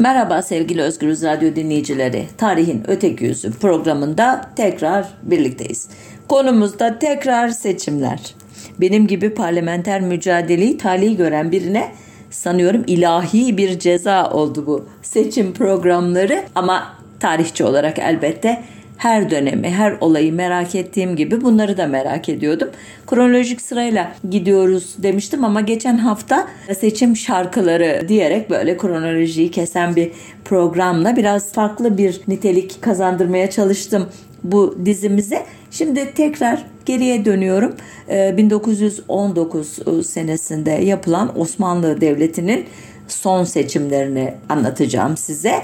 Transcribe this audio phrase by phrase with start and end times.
[0.00, 2.26] Merhaba sevgili Özgürüz Radyo dinleyicileri.
[2.38, 5.88] Tarihin Öteki Yüzü programında tekrar birlikteyiz.
[6.28, 8.34] Konumuzda tekrar seçimler.
[8.80, 11.92] Benim gibi parlamenter mücadeleyi tali gören birine
[12.30, 18.62] sanıyorum ilahi bir ceza oldu bu seçim programları ama tarihçi olarak elbette
[19.00, 22.70] her dönemi, her olayı merak ettiğim gibi bunları da merak ediyordum.
[23.06, 26.48] Kronolojik sırayla gidiyoruz demiştim ama geçen hafta
[26.80, 30.12] seçim şarkıları diyerek böyle kronolojiyi kesen bir
[30.44, 34.08] programla biraz farklı bir nitelik kazandırmaya çalıştım
[34.44, 35.42] bu dizimize.
[35.70, 37.76] Şimdi tekrar geriye dönüyorum.
[38.08, 42.66] 1919 ee, senesinde yapılan Osmanlı Devleti'nin
[43.08, 45.62] son seçimlerini anlatacağım size.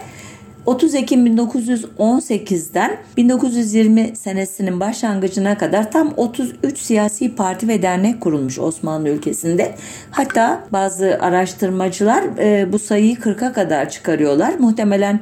[0.66, 9.08] 30 Ekim 1918'den 1920 senesinin başlangıcına kadar tam 33 siyasi parti ve dernek kurulmuş Osmanlı
[9.08, 9.74] ülkesinde.
[10.10, 14.54] Hatta bazı araştırmacılar e, bu sayıyı 40'a kadar çıkarıyorlar.
[14.58, 15.20] Muhtemelen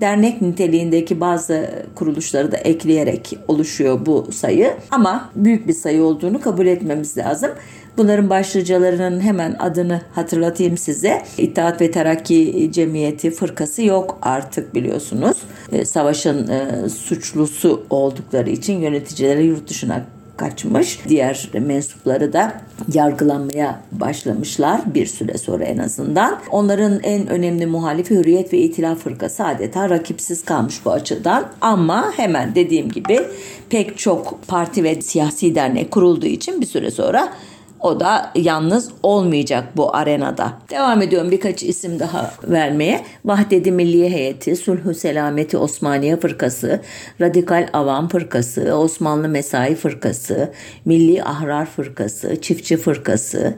[0.00, 4.74] dernek niteliğindeki bazı kuruluşları da ekleyerek oluşuyor bu sayı.
[4.90, 7.50] Ama büyük bir sayı olduğunu kabul etmemiz lazım.
[7.96, 11.22] Bunların başlıcalarının hemen adını hatırlatayım size.
[11.38, 15.36] İttihat ve Terakki Cemiyeti fırkası yok artık biliyorsunuz.
[15.72, 20.04] E, savaşın e, suçlusu oldukları için yöneticileri yurt dışına
[20.36, 20.98] kaçmış.
[21.08, 22.60] Diğer mensupları da
[22.92, 26.40] yargılanmaya başlamışlar bir süre sonra en azından.
[26.50, 31.46] Onların en önemli muhalifi Hürriyet ve İtilaf Fırkası adeta rakipsiz kalmış bu açıdan.
[31.60, 33.20] Ama hemen dediğim gibi
[33.70, 37.32] pek çok parti ve siyasi dernek kurulduğu için bir süre sonra
[37.84, 40.52] o da yalnız olmayacak bu arenada.
[40.70, 43.04] Devam ediyorum birkaç isim daha vermeye.
[43.24, 46.80] Vahdedi Milliye Heyeti, Sulhu Selameti Osmaniye Fırkası,
[47.20, 50.52] Radikal Avam Fırkası, Osmanlı Mesai Fırkası,
[50.84, 53.54] Milli Ahrar Fırkası, Çiftçi Fırkası,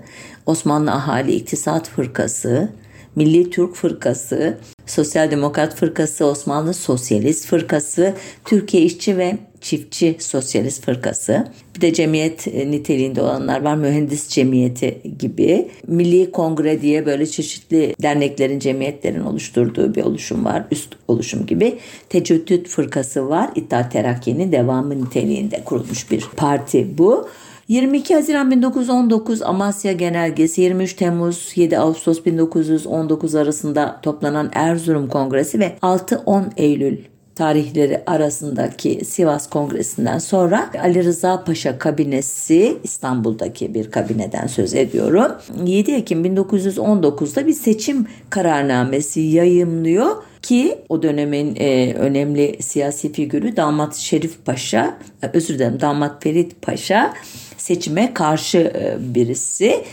[0.46, 2.68] Osmanlı Ahali İktisat Fırkası,
[3.16, 11.48] Milli Türk Fırkası, Sosyal Demokrat Fırkası, Osmanlı Sosyalist Fırkası, Türkiye İşçi ve Çiftçi Sosyalist Fırkası.
[11.76, 13.76] Bir de cemiyet e, niteliğinde olanlar var.
[13.76, 15.68] Mühendis Cemiyeti gibi.
[15.86, 20.64] Milli Kongre diye böyle çeşitli derneklerin, cemiyetlerin oluşturduğu bir oluşum var.
[20.70, 21.78] Üst oluşum gibi.
[22.08, 23.50] Tecüddüt Fırkası var.
[23.54, 27.28] İttihat Terakki'nin devamı niteliğinde kurulmuş bir parti bu.
[27.68, 35.76] 22 Haziran 1919 Amasya Genelgesi 23 Temmuz 7 Ağustos 1919 arasında toplanan Erzurum Kongresi ve
[35.82, 36.98] 6-10 Eylül
[37.36, 45.32] tarihleri arasındaki Sivas Kongresi'nden sonra Ali Rıza Paşa kabinesi İstanbul'daki bir kabineden söz ediyorum.
[45.64, 53.94] 7 Ekim 1919'da bir seçim kararnamesi yayımlıyor ki o dönemin e, önemli siyasi figürü damat
[53.94, 54.98] Şerif Paşa,
[55.32, 57.14] özür dilerim damat Ferit Paşa
[57.56, 59.84] seçime karşı e, birisi.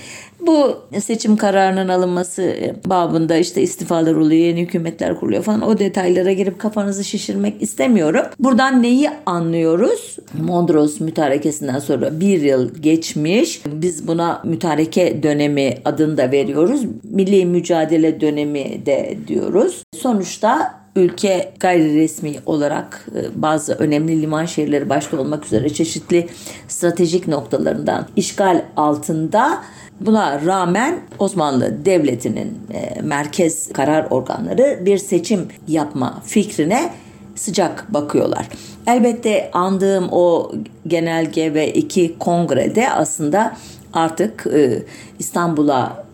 [0.48, 2.56] Bu seçim kararının alınması
[2.86, 8.26] babında işte istifalar oluyor, yeni hükümetler kuruluyor falan o detaylara girip kafanızı şişirmek istemiyorum.
[8.40, 10.18] Buradan neyi anlıyoruz?
[10.42, 13.62] Mondros mütarekesinden sonra bir yıl geçmiş.
[13.66, 16.82] Biz buna mütareke dönemi adını da veriyoruz.
[17.04, 19.84] Milli mücadele dönemi de diyoruz.
[19.96, 26.28] Sonuçta ülke gayri resmi olarak e, bazı önemli liman şehirleri başta olmak üzere çeşitli
[26.68, 29.64] stratejik noktalarından işgal altında
[30.02, 36.94] Buna rağmen Osmanlı Devleti'nin e, merkez karar organları bir seçim yapma fikrine
[37.36, 38.50] sıcak bakıyorlar.
[38.88, 40.52] Elbette andığım o
[40.88, 43.58] genelge ve iki kongrede aslında
[43.94, 44.84] artık e,
[45.20, 46.06] İstanbul'a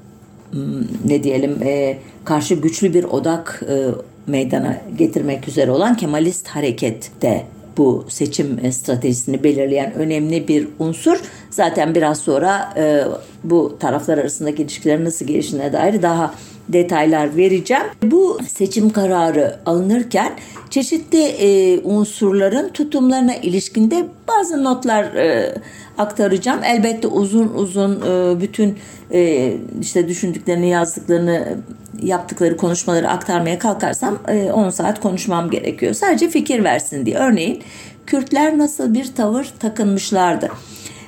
[1.06, 3.88] ne diyelim e, karşı güçlü bir odak e,
[4.28, 7.44] meydana getirmek üzere olan Kemalist hareket de
[7.78, 11.22] bu seçim e, stratejisini belirleyen önemli bir unsur.
[11.50, 13.04] Zaten biraz sonra e,
[13.44, 16.34] bu taraflar arasındaki ilişkilerin nasıl gelişine dair daha
[16.74, 17.84] detaylar vereceğim.
[18.04, 20.32] Bu seçim kararı alınırken
[20.70, 25.56] çeşitli e, unsurların tutumlarına ilişkinde bazı notlar e,
[25.98, 26.64] aktaracağım.
[26.64, 28.78] Elbette uzun uzun e, bütün
[29.12, 31.58] e, işte düşündüklerini, yazdıklarını,
[32.02, 35.94] yaptıkları konuşmaları aktarmaya kalkarsam e, 10 saat konuşmam gerekiyor.
[35.94, 37.18] Sadece fikir versin diye.
[37.18, 37.64] Örneğin
[38.06, 40.50] Kürtler nasıl bir tavır takınmışlardı.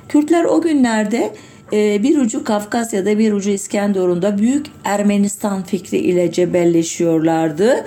[0.09, 1.33] Kürtler o günlerde
[1.71, 7.85] bir ucu Kafkasya'da bir ucu İskenderun'da büyük Ermenistan fikri ile cebelleşiyorlardı.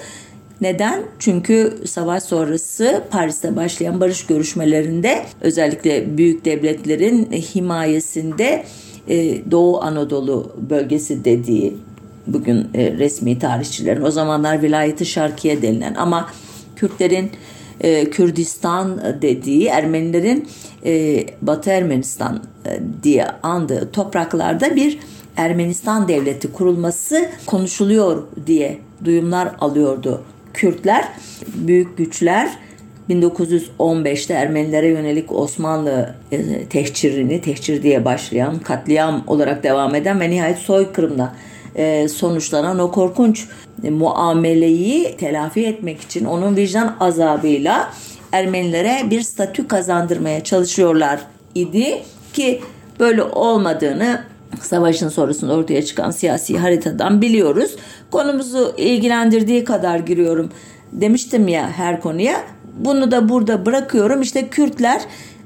[0.60, 1.02] Neden?
[1.18, 8.64] Çünkü savaş sonrası Paris'te başlayan barış görüşmelerinde özellikle büyük devletlerin himayesinde
[9.08, 11.76] e, Doğu Anadolu bölgesi dediği
[12.26, 16.30] bugün e, resmi tarihçilerin o zamanlar vilayeti şarkiye denilen ama
[16.76, 17.30] Kürtlerin
[17.80, 20.48] e, Kürdistan dediği Ermenilerin
[20.84, 24.98] e, Batı Ermenistan e, diye andığı topraklarda bir
[25.36, 30.22] Ermenistan devleti kurulması konuşuluyor diye duyumlar alıyordu
[30.54, 31.04] Kürtler.
[31.54, 32.58] Büyük güçler
[33.10, 40.58] 1915'te Ermenilere yönelik Osmanlı e, tehcirini, tehcir diye başlayan, katliam olarak devam eden ve nihayet
[40.58, 41.34] soykırımla
[41.74, 43.48] e, sonuçlanan o korkunç
[43.82, 47.92] muameleyi telafi etmek için onun vicdan azabıyla
[48.32, 51.20] Ermenilere bir statü kazandırmaya çalışıyorlar
[51.54, 52.60] idi ki
[53.00, 54.24] böyle olmadığını
[54.60, 57.76] savaşın sonrasında ortaya çıkan siyasi haritadan biliyoruz.
[58.10, 60.50] Konumuzu ilgilendirdiği kadar giriyorum
[60.92, 62.44] demiştim ya her konuya.
[62.78, 64.22] Bunu da burada bırakıyorum.
[64.22, 65.02] İşte Kürtler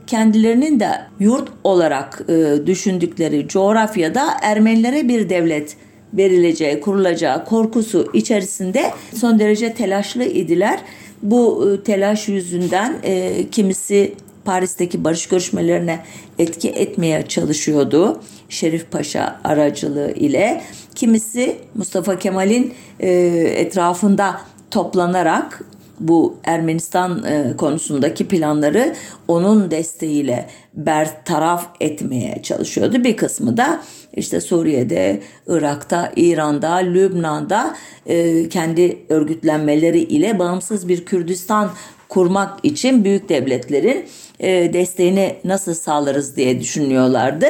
[0.06, 0.90] kendilerinin de
[1.20, 5.76] yurt olarak e, düşündükleri coğrafyada Ermenilere bir devlet
[6.14, 10.80] verileceği, kurulacağı korkusu içerisinde son derece telaşlı idiler.
[11.22, 14.14] Bu e, telaş yüzünden e, kimisi
[14.44, 16.00] Paris'teki barış görüşmelerine
[16.38, 18.20] etki etmeye çalışıyordu.
[18.48, 20.62] Şerif Paşa aracılığı ile
[20.94, 23.10] kimisi Mustafa Kemal'in e,
[23.56, 24.40] etrafında
[24.70, 25.64] toplanarak
[26.00, 28.94] bu Ermenistan e, konusundaki planları
[29.28, 33.04] onun desteğiyle bertaraf etmeye çalışıyordu.
[33.04, 33.82] Bir kısmı da
[34.18, 37.76] işte Suriye'de, Irak'ta, İran'da, Lübnan'da
[38.06, 41.70] e, kendi örgütlenmeleri ile bağımsız bir Kürdistan
[42.08, 44.04] kurmak için büyük devletlerin
[44.40, 47.46] e, desteğini nasıl sağlarız diye düşünüyorlardı.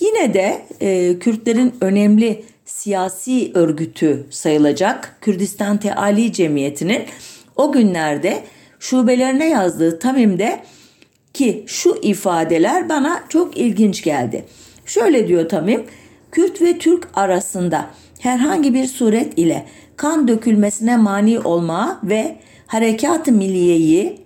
[0.00, 7.02] Yine de e, Kürtlerin önemli siyasi örgütü sayılacak Kürdistan Teali Cemiyeti'nin
[7.56, 8.42] o günlerde
[8.78, 10.60] şubelerine yazdığı Tamim'de
[11.34, 14.44] ki şu ifadeler bana çok ilginç geldi.
[14.90, 15.84] Şöyle diyor Tamim,
[16.32, 17.86] Kürt ve Türk arasında
[18.18, 19.66] herhangi bir suret ile
[19.96, 24.20] kan dökülmesine mani olma ve harekat-ı milliyeyi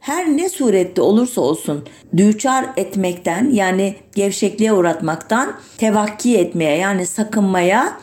[0.00, 1.84] her ne surette olursa olsun
[2.16, 7.98] düçar etmekten yani gevşekliğe uğratmaktan tevakki etmeye yani sakınmaya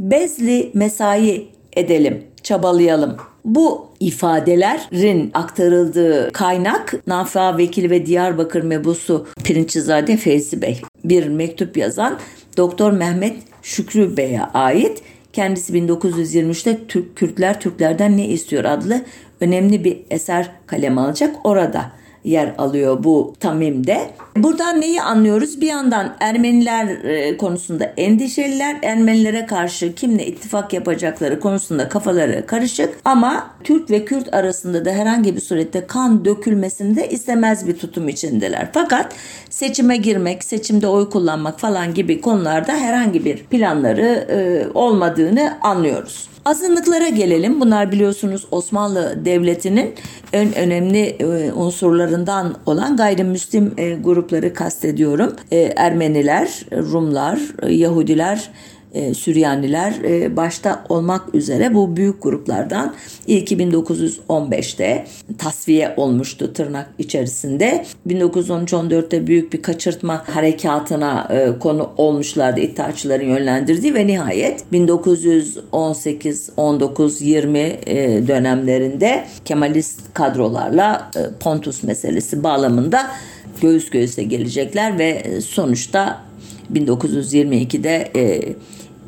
[0.00, 3.16] bezli mesai edelim, çabalayalım.
[3.44, 10.80] Bu ifadelerin aktarıldığı kaynak Nafa Vekili ve Diyarbakır Mebusu Pirinçizade Feyzi Bey.
[11.04, 12.18] Bir mektup yazan
[12.56, 15.02] Doktor Mehmet Şükrü Bey'e ait.
[15.32, 19.04] Kendisi 1923'te Türk Kürtler Türklerden ne istiyor adlı
[19.40, 21.36] önemli bir eser kaleme alacak.
[21.44, 21.92] Orada
[22.24, 24.10] yer alıyor bu Tamim'de.
[24.36, 25.60] Buradan neyi anlıyoruz?
[25.60, 28.76] Bir yandan Ermeniler e, konusunda endişeliler.
[28.82, 35.36] Ermenilere karşı kimle ittifak yapacakları konusunda kafaları karışık ama Türk ve Kürt arasında da herhangi
[35.36, 38.68] bir surette kan dökülmesini de istemez bir tutum içindeler.
[38.72, 39.14] Fakat
[39.50, 46.28] seçime girmek, seçimde oy kullanmak falan gibi konularda herhangi bir planları e, olmadığını anlıyoruz.
[46.48, 47.60] Azınlıklara gelelim.
[47.60, 49.94] Bunlar biliyorsunuz Osmanlı Devleti'nin
[50.32, 55.36] en önemli e, unsurlarından olan gayrimüslim e, grupları kastediyorum.
[55.50, 58.50] E, Ermeniler, Rumlar, Yahudiler,
[58.94, 62.94] e, Süryaniler e, başta olmak üzere bu büyük gruplardan
[63.26, 65.06] ilk 1915'te
[65.38, 67.84] tasfiye olmuştu tırnak içerisinde.
[68.06, 77.58] 1913-14'te büyük bir kaçırtma harekatına e, konu olmuşlardı İttihatçıların yönlendirdiği ve nihayet 1918, 19, 20
[78.28, 81.10] dönemlerinde Kemalist kadrolarla
[81.40, 83.10] Pontus meselesi bağlamında
[83.60, 86.28] göğüs göğüse gelecekler ve sonuçta
[86.72, 88.54] 1922'de e,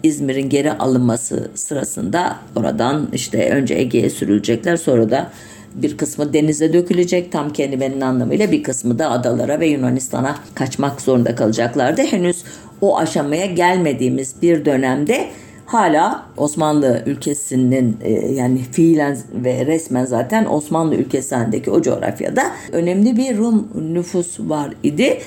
[0.02, 5.30] İzmir'in geri alınması sırasında oradan işte önce Ege'ye sürülecekler sonra da
[5.74, 11.34] bir kısmı denize dökülecek tam kelimenin anlamıyla bir kısmı da adalara ve Yunanistan'a kaçmak zorunda
[11.34, 12.02] kalacaklardı.
[12.02, 12.44] Henüz
[12.80, 15.28] o aşamaya gelmediğimiz bir dönemde
[15.66, 22.42] hala Osmanlı ülkesinin e, yani fiilen ve resmen zaten Osmanlı ülkesindeki o coğrafyada
[22.72, 25.18] önemli bir Rum nüfus var idi.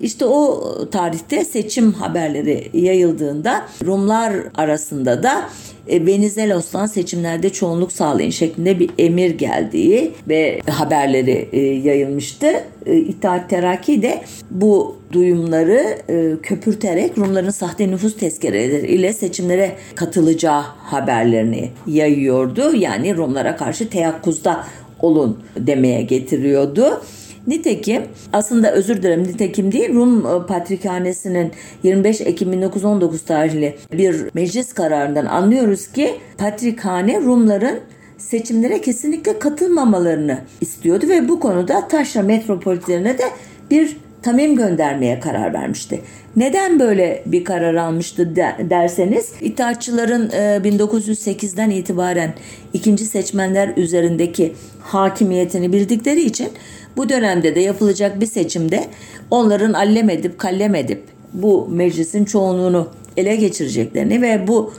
[0.00, 5.48] İşte o tarihte seçim haberleri yayıldığında Rumlar arasında da
[5.88, 12.46] e, Venizelos'tan seçimlerde çoğunluk sağlayın şeklinde bir emir geldiği ve haberleri e, yayılmıştı.
[12.86, 15.98] E, İttihat Terakki de bu duyumları
[16.42, 22.74] köpürterek Rumların sahte nüfus tezkereleri ile seçimlere katılacağı haberlerini yayıyordu.
[22.74, 24.64] Yani Rumlara karşı teyakkuzda
[25.00, 27.02] olun demeye getiriyordu.
[27.48, 28.02] Nitekim
[28.32, 31.52] aslında özür dilerim nitekim değil Rum e, Patrikhanesi'nin
[31.82, 37.80] 25 Ekim 1919 tarihli bir meclis kararından anlıyoruz ki Patrikhane Rumların
[38.18, 43.24] seçimlere kesinlikle katılmamalarını istiyordu ve bu konuda Taşra metropolitlerine de
[43.70, 46.00] bir tamim göndermeye karar vermişti.
[46.36, 48.36] Neden böyle bir karar almıştı
[48.70, 52.34] derseniz İttihatçıların 1908'den e, itibaren
[52.72, 56.48] ikinci seçmenler üzerindeki hakimiyetini bildikleri için
[56.96, 58.84] bu dönemde de yapılacak bir seçimde
[59.30, 64.72] onların allem edip kallem edip bu meclisin çoğunluğunu ele geçireceklerini ve bu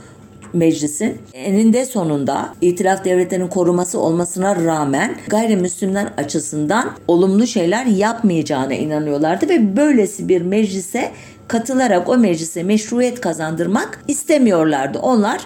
[0.52, 9.76] meclisin eninde sonunda itilaf devletlerinin koruması olmasına rağmen gayrimüslimler açısından olumlu şeyler yapmayacağına inanıyorlardı ve
[9.76, 11.12] böylesi bir meclise
[11.48, 14.98] katılarak o meclise meşruiyet kazandırmak istemiyorlardı.
[14.98, 15.40] Onlar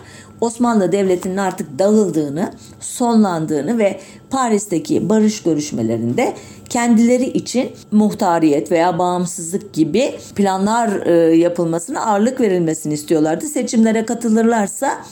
[0.44, 6.34] Osmanlı Devleti'nin artık dağıldığını, sonlandığını ve Paris'teki barış görüşmelerinde
[6.68, 13.46] kendileri için muhtariyet veya bağımsızlık gibi planlar e, yapılmasına ağırlık verilmesini istiyorlardı.
[13.46, 15.04] Seçimlere katılırlarsa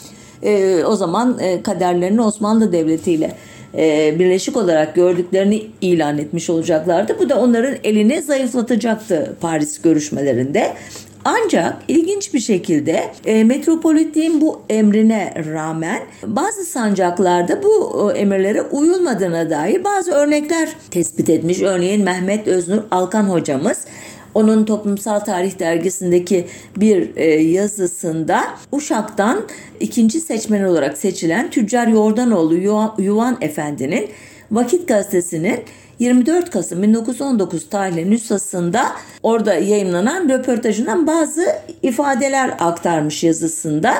[0.42, 3.36] e, o zaman e, kaderlerini Osmanlı Devleti ile
[3.74, 7.16] e, birleşik olarak gördüklerini ilan etmiş olacaklardı.
[7.20, 10.72] Bu da onların elini zayıflatacaktı Paris görüşmelerinde.
[11.24, 19.50] Ancak ilginç bir şekilde e, metropolitliğin bu emrine rağmen bazı sancaklarda bu e, emirlere uyulmadığına
[19.50, 21.62] dair bazı örnekler tespit etmiş.
[21.62, 23.84] Örneğin Mehmet Öznur Alkan hocamız
[24.34, 29.42] onun Toplumsal Tarih dergisindeki bir e, yazısında Uşak'tan
[29.80, 32.54] ikinci seçmen olarak seçilen Tüccar Yordanoğlu
[32.98, 34.08] Yuvan Efendi'nin
[34.50, 35.60] Vakit Gazetesi'nin
[35.98, 41.46] 24 Kasım 1919 tarihli nüshasında orada yayınlanan röportajından bazı
[41.82, 43.94] ifadeler aktarmış yazısında.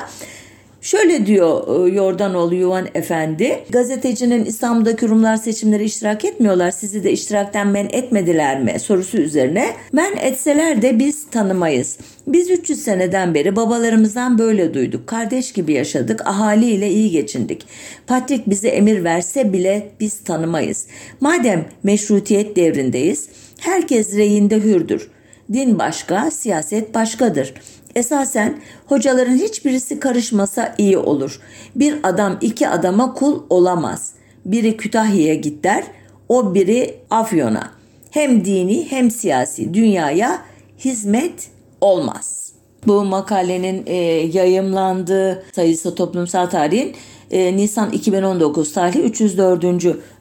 [0.83, 7.67] Şöyle diyor e, Yordanoğlu Yuvan Efendi, gazetecinin İstanbul'daki Rumlar seçimleri iştirak etmiyorlar, sizi de iştirakten
[7.67, 11.99] men etmediler mi sorusu üzerine men etseler de biz tanımayız.
[12.27, 15.07] Biz 300 seneden beri babalarımızdan böyle duyduk.
[15.07, 17.67] Kardeş gibi yaşadık, ahaliyle iyi geçindik.
[18.07, 20.87] Patrik bize emir verse bile biz tanımayız.
[21.21, 25.11] Madem meşrutiyet devrindeyiz, herkes reyinde hürdür.
[25.53, 27.55] Din başka, siyaset başkadır.
[27.95, 31.41] Esasen hocaların hiçbirisi karışmasa iyi olur.
[31.77, 34.13] Bir adam iki adama kul olamaz.
[34.45, 35.85] Biri Kütahya'ya git der,
[36.29, 37.71] o biri Afyon'a.
[38.11, 40.43] Hem dini hem siyasi dünyaya
[40.79, 41.49] hizmet
[41.81, 42.53] olmaz.
[42.87, 43.95] Bu makalenin e,
[44.33, 46.95] yayımlandığı sayısı toplumsal tarihin
[47.31, 49.65] e, Nisan 2019 tarihi 304.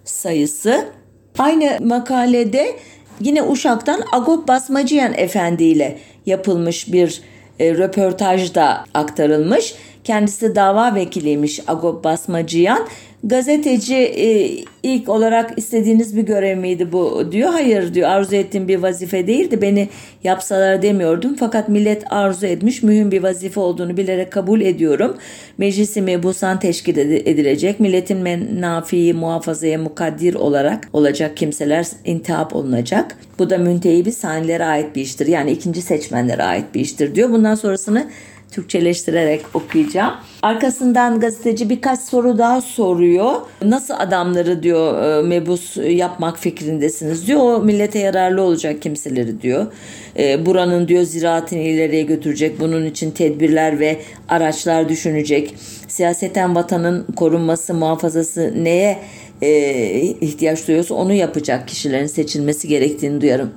[0.06, 0.86] sayısı.
[1.38, 2.76] Aynı makalede
[3.20, 7.22] yine Uşak'tan Agop Basmacıyan Efendi ile yapılmış bir
[7.62, 9.76] e, röportajda aktarılmış.
[10.04, 12.88] Kendisi dava vekiliymiş Agop Basmacıyan.
[13.24, 14.50] Gazeteci e,
[14.84, 17.50] ilk olarak istediğiniz bir görev miydi bu diyor.
[17.50, 19.62] Hayır diyor arzu ettiğim bir vazife değildi.
[19.62, 19.90] Beni
[20.24, 21.36] yapsalar demiyordum.
[21.36, 25.18] Fakat millet arzu etmiş mühim bir vazife olduğunu bilerek kabul ediyorum.
[25.58, 27.80] Meclisi mebusan teşkil edilecek.
[27.80, 33.18] Milletin menafiyi muhafazaya mukaddir olarak olacak kimseler intihap olunacak.
[33.40, 35.28] Bu da müntehibi sanilere ait bir iştir.
[35.28, 37.30] Yani ikinci seçmenlere ait bir iştir diyor.
[37.30, 38.08] Bundan sonrasını
[38.52, 40.14] Türkçeleştirerek okuyacağım.
[40.42, 43.34] Arkasından gazeteci birkaç soru daha soruyor.
[43.62, 47.40] Nasıl adamları diyor e, mebus yapmak fikrindesiniz diyor.
[47.40, 49.68] O millete yararlı olacak kimseleri diyor.
[50.20, 52.60] E, buranın diyor ziraatini ileriye götürecek.
[52.60, 55.56] Bunun için tedbirler ve araçlar düşünecek.
[55.88, 58.98] Siyaseten vatanın korunması, muhafazası neye
[59.42, 59.52] e,
[60.02, 63.52] ihtiyaç duyuyorsa onu yapacak kişilerin seçilmesi gerektiğini duyarım,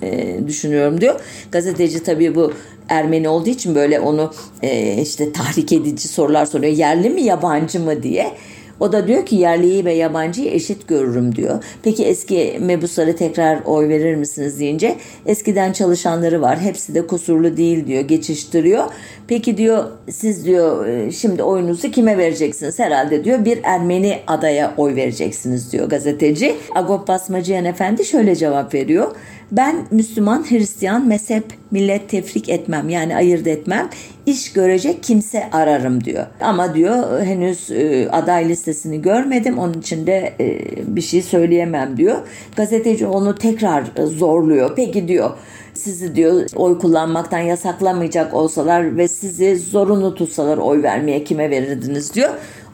[0.47, 1.21] düşünüyorum diyor.
[1.53, 2.53] Gazeteci tabii bu
[2.89, 6.73] Ermeni olduğu için böyle onu e, işte tahrik edici sorular soruyor.
[6.73, 8.33] Yerli mi yabancı mı diye.
[8.81, 11.65] O da diyor ki yerliyi ve yabancıyı eşit görürüm diyor.
[11.83, 16.61] Peki eski mebuslara tekrar oy verir misiniz deyince eskiden çalışanları var.
[16.61, 18.01] Hepsi de kusurlu değil diyor.
[18.03, 18.85] Geçiştiriyor.
[19.29, 22.79] Peki diyor siz diyor e, şimdi oyunuzu kime vereceksiniz?
[22.79, 26.55] Herhalde diyor bir Ermeni adaya oy vereceksiniz diyor gazeteci.
[26.75, 29.15] Agop Basmacıyan Efendi şöyle cevap veriyor.
[29.53, 33.89] Ben Müslüman, Hristiyan, mezhep, millet tefrik etmem yani ayırt etmem.
[34.27, 36.27] İş görecek kimse ararım diyor.
[36.41, 40.61] Ama diyor henüz e, aday listesini görmedim onun için de e,
[40.97, 42.17] bir şey söyleyemem diyor.
[42.57, 44.77] Gazeteci onu tekrar zorluyor.
[44.77, 45.31] Peki diyor
[45.75, 52.31] sizi diyor oy kullanmaktan yasaklamayacak olsalar ve sizi zorunlu tutsalar oy vermeye kime verirdiniz diyor.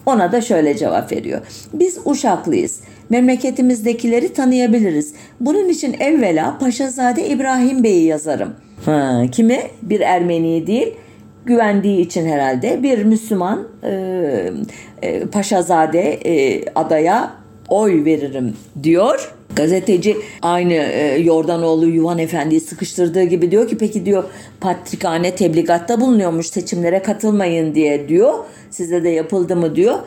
[0.07, 1.41] Ona da şöyle cevap veriyor.
[1.73, 2.81] Biz Uşaklıyız.
[3.11, 5.15] Memleketimizdekileri tanıyabiliriz.
[5.41, 8.55] Bunun için evvela Paşazade İbrahim Bey'i yazarım.
[8.85, 9.61] Ha, kimi?
[9.83, 10.95] Bir Ermeni değil
[11.45, 14.53] güvendiği için herhalde bir Müslüman e,
[15.03, 17.31] e, Paşazade e, adaya
[17.69, 19.35] oy veririm diyor.
[19.57, 24.25] Gazeteci aynı e, Yordanoğlu Yuvan Efendi'yi sıkıştırdığı gibi diyor ki peki diyor
[24.61, 28.35] patrikhane tebligatta bulunuyormuş seçimlere katılmayın diye diyor.
[28.71, 29.99] Size de yapıldı mı diyor.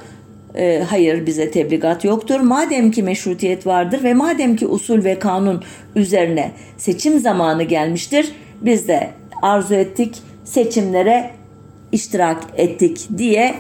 [0.55, 2.39] E, hayır bize tebligat yoktur.
[2.39, 5.63] Madem ki meşrutiyet vardır ve madem ki usul ve kanun
[5.95, 8.31] üzerine seçim zamanı gelmiştir
[8.61, 9.09] biz de
[9.41, 11.31] arzu ettik seçimlere
[11.91, 13.55] iştirak ettik diye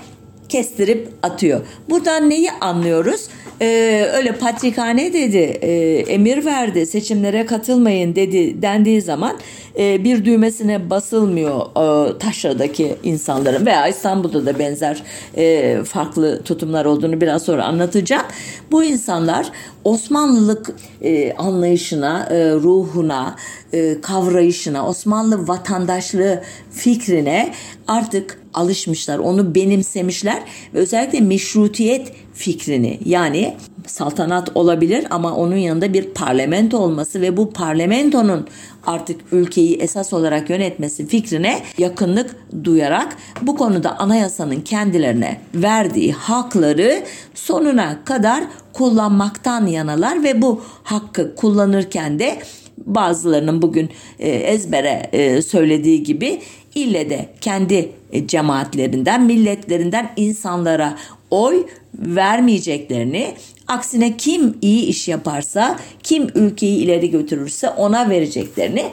[0.53, 1.61] kestirip atıyor.
[1.89, 3.27] Buradan neyi anlıyoruz?
[3.61, 5.71] Ee, öyle patrikhane dedi, e,
[6.07, 9.37] emir verdi, seçimlere katılmayın dedi dendiği zaman
[9.79, 15.03] e, bir düğmesine basılmıyor e, taşradaki insanların veya İstanbul'da da benzer
[15.37, 18.25] e, farklı tutumlar olduğunu biraz sonra anlatacağım.
[18.71, 19.51] Bu insanlar
[19.83, 23.35] Osmanlılık e, anlayışına, e, ruhuna,
[23.73, 27.53] e, kavrayışına, Osmanlı vatandaşlığı fikrine
[27.87, 29.19] artık alışmışlar.
[29.19, 30.43] Onu benimsemişler
[30.73, 33.55] ve özellikle meşrutiyet fikrini yani
[33.87, 38.47] saltanat olabilir ama onun yanında bir parlamento olması ve bu parlamentonun
[38.85, 48.03] artık ülkeyi esas olarak yönetmesi fikrine yakınlık duyarak bu konuda anayasanın kendilerine verdiği hakları sonuna
[48.05, 48.43] kadar
[48.73, 52.37] kullanmaktan yanalar ve bu hakkı kullanırken de
[52.85, 56.41] bazılarının bugün e, ezbere e, söylediği gibi
[56.75, 60.97] ille de kendi e, cemaatlerinden, milletlerinden insanlara
[61.31, 63.35] oy vermeyeceklerini
[63.67, 68.85] aksine kim iyi iş yaparsa, kim ülkeyi ileri götürürse ona vereceklerini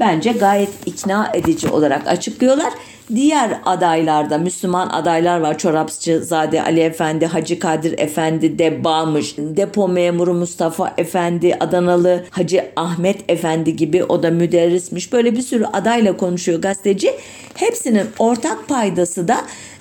[0.00, 2.72] bence gayet ikna edici olarak açıklıyorlar.
[3.14, 5.58] Diğer adaylarda Müslüman adaylar var.
[5.58, 9.34] Çorapçı Zade Ali Efendi, Hacı Kadir Efendi de bağmış.
[9.38, 15.12] Depo memuru Mustafa Efendi, Adanalı Hacı Ahmet Efendi gibi o da müderrismiş.
[15.12, 17.14] Böyle bir sürü adayla konuşuyor gazeteci.
[17.54, 19.36] Hepsinin ortak paydası da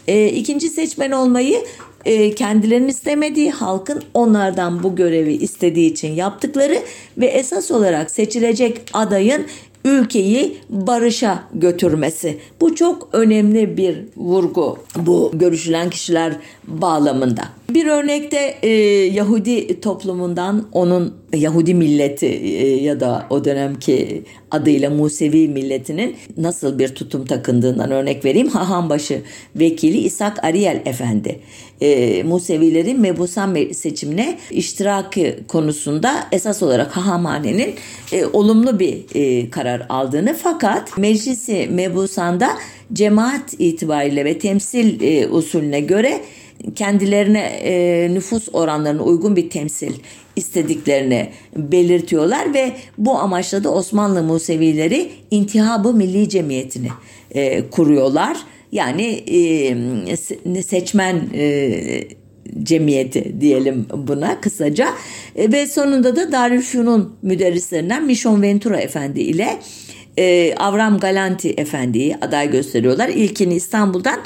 [0.07, 1.65] e, ikinci seçmen olmayı
[2.05, 6.79] e, kendilerinin istemediği halkın onlardan bu görevi istediği için yaptıkları
[7.17, 9.45] ve esas olarak seçilecek adayın
[9.87, 12.37] ülkeyi barışa götürmesi.
[12.61, 16.33] Bu çok önemli bir vurgu bu görüşülen kişiler
[16.67, 17.41] bağlamında.
[17.69, 18.69] Bir örnekte e,
[19.13, 26.95] Yahudi toplumundan onun Yahudi milleti e, ya da o dönemki adıyla Musevi milletinin nasıl bir
[26.95, 28.47] tutum takındığından örnek vereyim.
[28.47, 29.21] Hahambaşı
[29.55, 31.39] vekili İshak Ariel Efendi
[31.81, 37.75] e, Musevilerin Mebusan seçimine iştirakı konusunda esas olarak Hahamhane'nin
[38.11, 42.49] e, olumlu bir e, karar aldığını fakat meclisi Mebusan'da
[42.93, 44.99] cemaat itibariyle ve temsil
[45.31, 46.21] usulüne göre
[46.75, 49.93] kendilerine e, nüfus oranlarına uygun bir temsil
[50.37, 56.89] istediklerini belirtiyorlar ve bu amaçla da Osmanlı Musevileri İntihabı Milli Cemiyeti'ni
[57.31, 58.37] e, kuruyorlar.
[58.71, 59.23] Yani
[60.55, 62.07] e, seçmen e,
[62.63, 64.89] cemiyeti diyelim buna kısaca
[65.35, 69.59] e, ve sonunda da Darülfünun müderrislerinden Mişon Ventura Efendi ile
[70.17, 73.09] e, Avram Galanti Efendi'yi aday gösteriyorlar.
[73.09, 74.19] İlkini İstanbul'dan,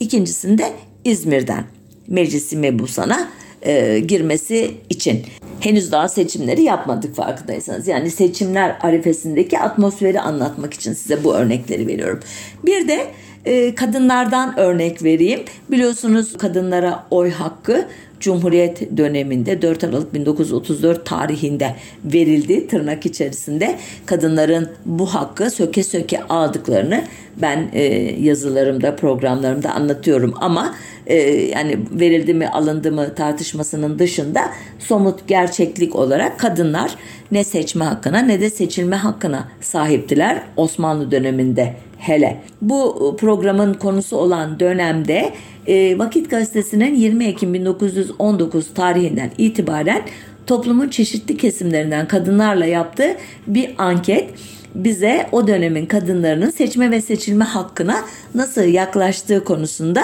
[0.00, 0.72] ikincisini de
[1.04, 1.64] İzmir'den
[2.08, 3.28] meclisi mebusana
[3.62, 5.22] e, girmesi için.
[5.60, 7.88] Henüz daha seçimleri yapmadık farkındaysanız.
[7.88, 12.20] Yani seçimler arifesindeki atmosferi anlatmak için size bu örnekleri veriyorum.
[12.66, 13.06] Bir de
[13.44, 15.40] e, kadınlardan örnek vereyim.
[15.70, 17.88] Biliyorsunuz kadınlara oy hakkı
[18.20, 23.78] Cumhuriyet döneminde 4 Aralık 1934 tarihinde verildi tırnak içerisinde.
[24.06, 27.04] Kadınların bu hakkı söke söke aldıklarını
[27.36, 27.82] ben e,
[28.20, 30.34] yazılarımda programlarımda anlatıyorum.
[30.40, 30.74] Ama
[31.06, 34.40] e, yani verildi mi alındı mı tartışmasının dışında
[34.78, 36.96] somut gerçeklik olarak kadınlar
[37.32, 42.40] ne seçme hakkına ne de seçilme hakkına sahiptiler Osmanlı döneminde hele.
[42.62, 45.32] Bu programın konusu olan dönemde
[45.66, 50.02] e, Vakit Gazetesi'nin 20 Ekim 1919 tarihinden itibaren
[50.46, 54.30] toplumun çeşitli kesimlerinden kadınlarla yaptığı bir anket
[54.74, 57.96] bize o dönemin kadınlarının seçme ve seçilme hakkına
[58.34, 60.02] nasıl yaklaştığı konusunda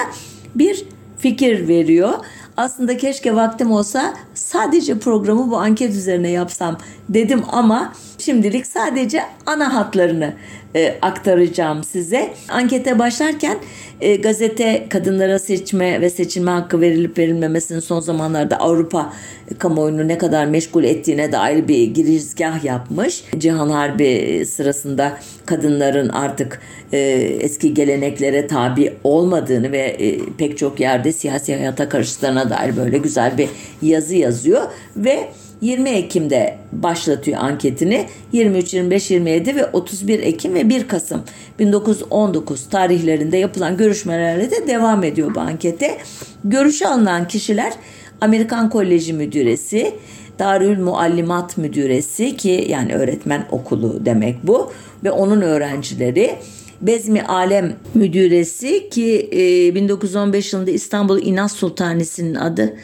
[0.55, 0.85] bir
[1.17, 2.13] fikir veriyor.
[2.57, 6.77] Aslında keşke vaktim olsa sadece programı bu anket üzerine yapsam
[7.09, 10.33] dedim ama şimdilik sadece ana hatlarını
[10.75, 12.33] e, aktaracağım size.
[12.49, 13.57] Ankete başlarken
[14.01, 19.13] e, gazete kadınlara seçme ve seçilme hakkı verilip verilmemesinin son zamanlarda Avrupa
[19.59, 23.23] kamuoyunu ne kadar meşgul ettiğine dair bir girizgah yapmış.
[23.37, 26.61] Cihan Harbi sırasında kadınların artık
[26.93, 26.99] e,
[27.41, 33.37] eski geleneklere tabi olmadığını ve e, pek çok yerde siyasi hayata karıştığına dair böyle güzel
[33.37, 33.49] bir
[33.81, 34.61] yazı yazıyor
[34.95, 35.29] ve
[35.61, 38.05] 20 Ekim'de başlatıyor anketini.
[38.31, 41.23] 23, 25, 27 ve 31 Ekim ve 1 Kasım
[41.59, 45.97] 1919 tarihlerinde yapılan görüşmelerle de devam ediyor bu ankete.
[46.43, 47.73] Görüşe alınan kişiler
[48.21, 49.93] Amerikan Koleji Müdüresi,
[50.39, 54.71] Darül Muallimat Müdüresi ki yani öğretmen okulu demek bu
[55.03, 56.35] ve onun öğrencileri
[56.81, 59.29] Bezmi Alem Müdüresi ki
[59.75, 62.75] 1915 yılında İstanbul İnas Sultanisi'nin adı e,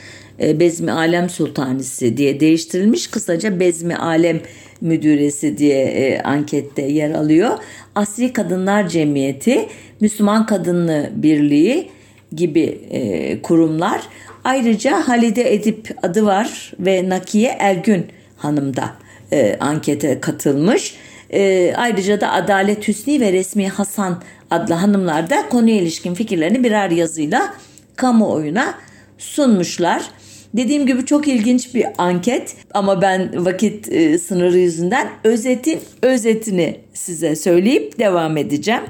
[0.42, 3.08] Bezmi Alem Sultanisi diye değiştirilmiş.
[3.08, 4.40] Kısaca Bezmi Alem
[4.82, 7.58] Müdüresi diye e, ankette yer alıyor.
[7.96, 9.68] Asri Kadınlar Cemiyeti,
[10.00, 11.90] Müslüman Kadınlı Birliği,
[12.36, 14.02] gibi e, kurumlar.
[14.44, 18.06] Ayrıca Halide Edip adı var ve Nakiye Ergün
[18.38, 18.94] Hanım da
[19.32, 20.96] e, ankete katılmış.
[21.34, 26.92] E, ayrıca da Adalet Hüsni ve Resmi Hasan adlı hanımlar da konuya ilişkin fikirlerini birer
[26.92, 27.54] yazıyla
[27.96, 28.74] kamuoyuna
[29.18, 30.04] sunmuşlar.
[30.54, 37.36] Dediğim gibi çok ilginç bir anket ama ben vakit e, sınırı yüzünden özetin özetini size
[37.36, 38.82] söyleyip devam edeceğim.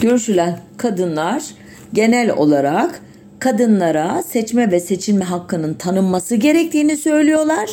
[0.00, 1.42] Görüşülen kadınlar
[1.92, 3.00] genel olarak
[3.38, 7.70] kadınlara seçme ve seçilme hakkının tanınması gerektiğini söylüyorlar.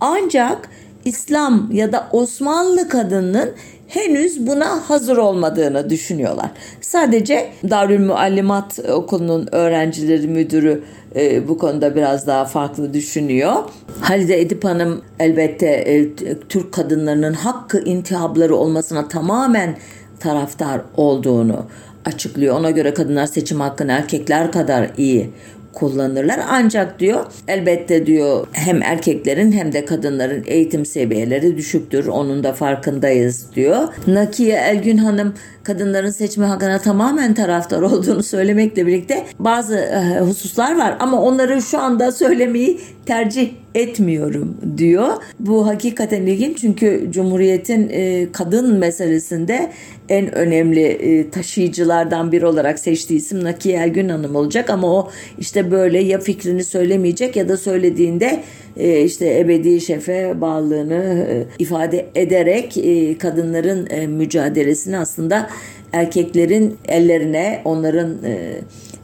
[0.00, 0.68] Ancak
[1.04, 3.50] İslam ya da Osmanlı kadının
[3.88, 6.50] henüz buna hazır olmadığını düşünüyorlar.
[6.80, 10.84] Sadece Darül Muallimat Okulu'nun öğrencileri müdürü
[11.16, 13.54] e, bu konuda biraz daha farklı düşünüyor.
[14.00, 16.14] Halide Edip Hanım elbette e,
[16.48, 19.76] Türk kadınlarının hakkı intihabları olmasına tamamen
[20.20, 21.66] taraftar olduğunu
[22.04, 22.58] açıklıyor.
[22.58, 25.30] Ona göre kadınlar seçim hakkını erkekler kadar iyi
[25.78, 26.40] kullanırlar.
[26.50, 32.06] Ancak diyor elbette diyor hem erkeklerin hem de kadınların eğitim seviyeleri düşüktür.
[32.06, 33.88] Onun da farkındayız diyor.
[34.06, 40.96] Nakiye Elgün Hanım kadınların seçme hakkına tamamen taraftar olduğunu söylemekle birlikte bazı e, hususlar var
[41.00, 45.08] ama onları şu anda söylemeyi tercih etmiyorum diyor.
[45.40, 49.72] Bu hakikaten ilginç çünkü Cumhuriyet'in e, kadın meselesinde
[50.08, 55.70] en önemli e, taşıyıcılardan biri olarak seçtiği isim Nakiye Ergün Hanım olacak ama o işte
[55.70, 58.42] böyle ya fikrini söylemeyecek ya da söylediğinde
[58.76, 62.74] e, işte ebedi şefe bağlılığını e, ifade ederek
[63.20, 65.50] kadınların mücadelesini aslında
[65.92, 68.16] erkeklerin ellerine onların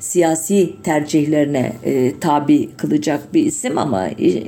[0.04, 4.42] siyasi tercihlerine e, tabi kılacak bir isim ama e,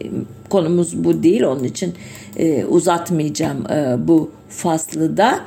[0.48, 1.94] konumuz bu değil onun için
[2.36, 5.40] e, uzatmayacağım e, bu faslı da.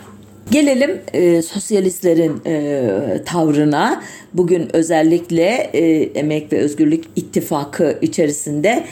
[0.51, 4.03] Gelelim e, sosyalistlerin e, tavrına.
[4.33, 8.83] Bugün özellikle e, Emek ve Özgürlük İttifakı içerisinde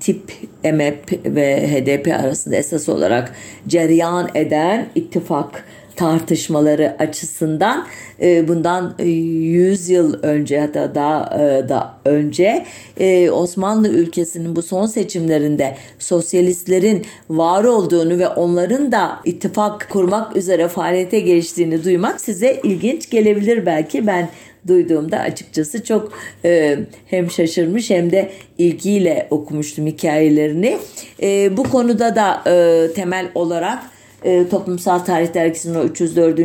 [0.00, 0.32] tip
[0.64, 3.34] MHP ve HDP arasında esas olarak
[3.68, 5.64] cereyan eden ittifak
[5.96, 7.86] tartışmaları açısından
[8.20, 12.66] e, bundan 100 yıl önce da daha e, da önce
[13.00, 20.68] e, Osmanlı ülkesinin bu son seçimlerinde sosyalistlerin var olduğunu ve onların da ittifak kurmak üzere
[20.68, 24.06] faaliyete geçtiğini duymak size ilginç gelebilir belki.
[24.06, 24.28] Ben
[24.68, 26.12] duyduğumda açıkçası çok
[26.44, 30.78] e, hem şaşırmış hem de ilgiyle okumuştum hikayelerini.
[31.22, 33.93] E, bu konuda da e, temel olarak
[34.24, 36.40] e, Toplumsal Tarih Dergisi'nin o 304.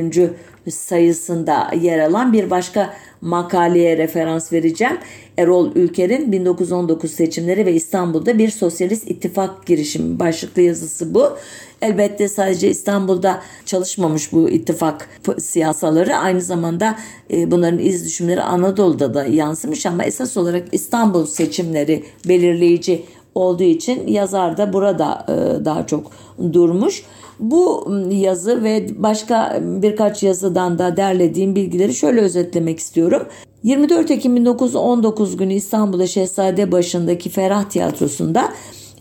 [0.69, 4.97] sayısında yer alan bir başka makaleye referans vereceğim.
[5.37, 11.37] Erol Ülker'in 1919 seçimleri ve İstanbul'da bir sosyalist ittifak girişimi başlıklı yazısı bu.
[11.81, 16.95] Elbette sadece İstanbul'da çalışmamış bu ittifak siyasaları aynı zamanda
[17.31, 24.07] e, bunların iz düşümleri Anadolu'da da yansımış ama esas olarak İstanbul seçimleri belirleyici olduğu için
[24.07, 26.11] yazar da burada e, daha çok
[26.53, 27.03] durmuş.
[27.39, 33.27] Bu yazı ve başka birkaç yazıdan da derlediğim bilgileri şöyle özetlemek istiyorum.
[33.63, 38.53] 24 Ekim 1919 günü İstanbul'da Şehzade başındaki Ferah Tiyatrosu'nda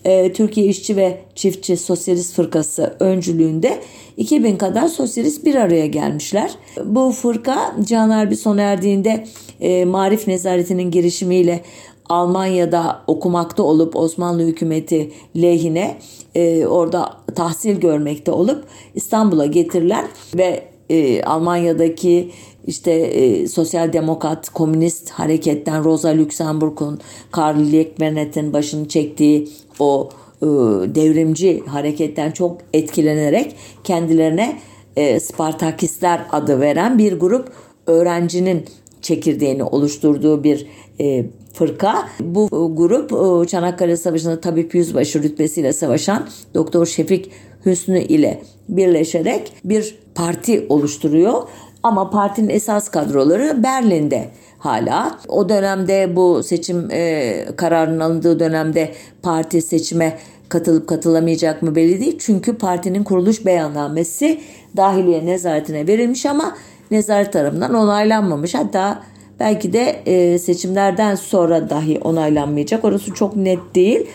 [0.05, 3.79] e, Türkiye İşçi ve Çiftçi Sosyalist Fırkası öncülüğünde
[4.17, 6.51] 2000 kadar sosyalist bir araya gelmişler.
[6.85, 9.25] Bu fırka Can Harbi sona erdiğinde
[9.61, 11.61] e, Marif Nezareti'nin girişimiyle
[12.09, 15.99] Almanya'da okumakta olup Osmanlı hükümeti lehine
[16.35, 22.31] e, orada tahsil görmekte olup İstanbul'a getirilen ve e, Almanya'daki
[22.67, 26.99] işte e, sosyal demokrat komünist hareketten Rosa Luxemburg'un
[27.31, 30.09] Karl Liebknecht'in başını çektiği o
[30.43, 30.47] e,
[30.95, 34.59] devrimci hareketten çok etkilenerek kendilerine
[34.97, 37.53] e, Spartakistler adı veren bir grup
[37.87, 38.65] öğrencinin
[39.03, 40.67] çekirdeğini oluşturduğu bir
[41.01, 42.09] e, fırka.
[42.21, 47.31] Bu grup e, Çanakkale Savaşı'nda tabip yüzbaşı rütbesiyle savaşan Doktor Şefik
[47.67, 51.43] Hüsnü ile birleşerek bir parti oluşturuyor.
[51.83, 55.19] Ama partinin esas kadroları Berlin'de hala.
[55.29, 62.19] O dönemde bu seçim e, kararının alındığı dönemde parti seçime katılıp katılamayacak mı belli değil.
[62.19, 64.41] Çünkü partinin kuruluş beyannamesi
[64.77, 66.57] dahiliye nezaretine verilmiş ama
[66.91, 68.55] nezaret tarafından onaylanmamış.
[68.55, 69.03] Hatta
[69.41, 72.85] belki de e, seçimlerden sonra dahi onaylanmayacak.
[72.85, 74.07] Orası çok net değil.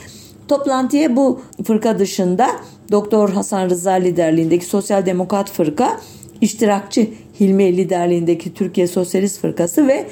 [0.47, 2.47] Toplantıya bu fırka dışında
[2.91, 5.99] Doktor Hasan Rıza liderliğindeki Sosyal Demokrat Fırka,
[6.41, 7.07] iştirakçı
[7.39, 10.05] Hilmi liderliğindeki Türkiye Sosyalist Fırkası ve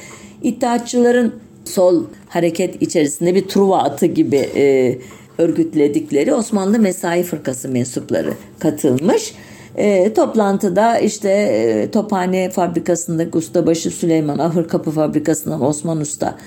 [0.43, 1.33] İttihatçıların
[1.65, 4.97] sol hareket içerisinde bir truva atı gibi e,
[5.37, 9.33] örgütledikleri Osmanlı Mesai Fırkası mensupları katılmış.
[9.75, 16.37] E, toplantıda işte e, Tophane fabrikasındaki ustabaşı Süleyman Ahır Kapı fabrikasından Osman Usta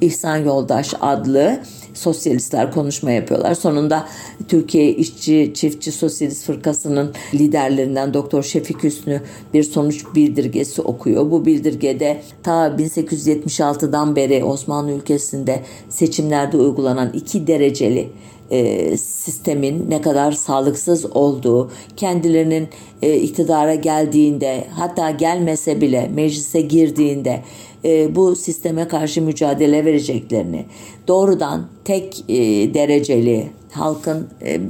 [0.00, 1.60] İhsan Yoldaş adlı
[1.94, 3.54] sosyalistler konuşma yapıyorlar.
[3.54, 4.08] Sonunda
[4.48, 9.20] Türkiye İşçi Çiftçi Sosyalist Fırkası'nın liderlerinden Doktor Şefik Hüsnü
[9.54, 11.30] bir sonuç bildirgesi okuyor.
[11.30, 18.08] Bu bildirgede ta 1876'dan beri Osmanlı ülkesinde seçimlerde uygulanan iki dereceli
[18.52, 22.68] e, sistemin ne kadar sağlıksız olduğu, kendilerinin
[23.02, 27.42] e, iktidara geldiğinde hatta gelmese bile meclise girdiğinde
[27.84, 30.64] e, bu sisteme karşı mücadele vereceklerini,
[31.08, 32.34] doğrudan tek e,
[32.74, 34.60] dereceli halkın e,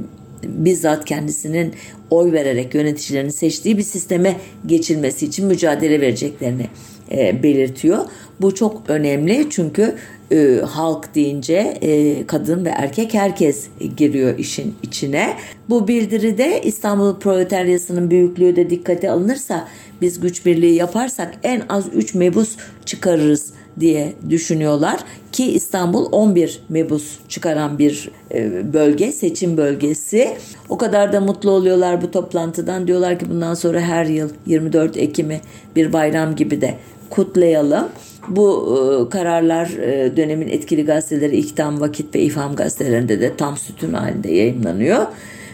[0.43, 1.73] bizzat kendisinin
[2.09, 6.67] oy vererek yöneticilerini seçtiği bir sisteme geçilmesi için mücadele vereceklerini
[7.11, 8.05] e, belirtiyor.
[8.41, 9.95] Bu çok önemli çünkü
[10.33, 13.67] e, halk deyince e, kadın ve erkek herkes
[13.97, 15.33] giriyor işin içine.
[15.69, 19.67] Bu bildiride İstanbul Proletaryası'nın büyüklüğü de dikkate alınırsa
[20.01, 24.99] biz güç birliği yaparsak en az 3 mebus çıkarırız diye düşünüyorlar
[25.31, 30.37] ki İstanbul 11 mebus çıkaran bir e, bölge, seçim bölgesi.
[30.69, 32.87] O kadar da mutlu oluyorlar bu toplantıdan.
[32.87, 35.41] Diyorlar ki bundan sonra her yıl 24 Ekim'i
[35.75, 36.75] bir bayram gibi de
[37.09, 37.89] kutlayalım.
[38.27, 43.93] Bu e, kararlar e, dönemin etkili gazeteleri İktam, Vakit ve İfham gazetelerinde de tam sütun
[43.93, 45.05] halinde yayınlanıyor.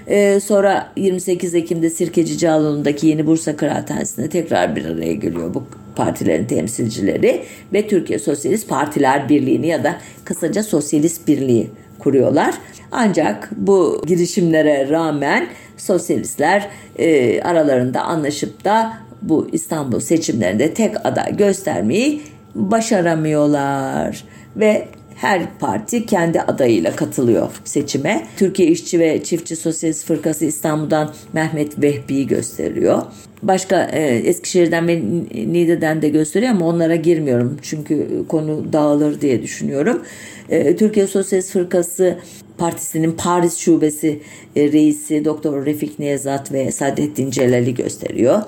[0.08, 5.64] E, sonra 28 Ekim'de Sirkeci Cağaloğlu'ndaki Yeni Bursa Kıraathanesi'nde tekrar bir araya geliyor bu
[5.96, 12.56] partilerin temsilcileri ve Türkiye Sosyalist Partiler Birliği'ni ya da kısaca Sosyalist Birliği kuruyorlar.
[12.92, 22.22] Ancak bu girişimlere rağmen sosyalistler e, aralarında anlaşıp da bu İstanbul seçimlerinde tek aday göstermeyi
[22.56, 24.24] başaramıyorlar
[24.56, 28.28] ve her parti kendi adayıyla katılıyor seçime.
[28.38, 33.02] Türkiye İşçi ve Çiftçi Sosyalist Fırkası İstanbul'dan Mehmet Vehbi'yi gösteriyor.
[33.44, 35.02] Başka e, Eskişehir'den ve
[35.34, 37.58] Niğde'den de gösteriyor ama onlara girmiyorum.
[37.62, 40.02] Çünkü konu dağılır diye düşünüyorum.
[40.50, 42.18] E, Türkiye Sosyalist Fırkası
[42.60, 44.19] Partisi'nin Paris Şubesi
[44.56, 48.41] e, reisi Doktor Refik Nevzat ve Saadettin Celal'i gösteriyor.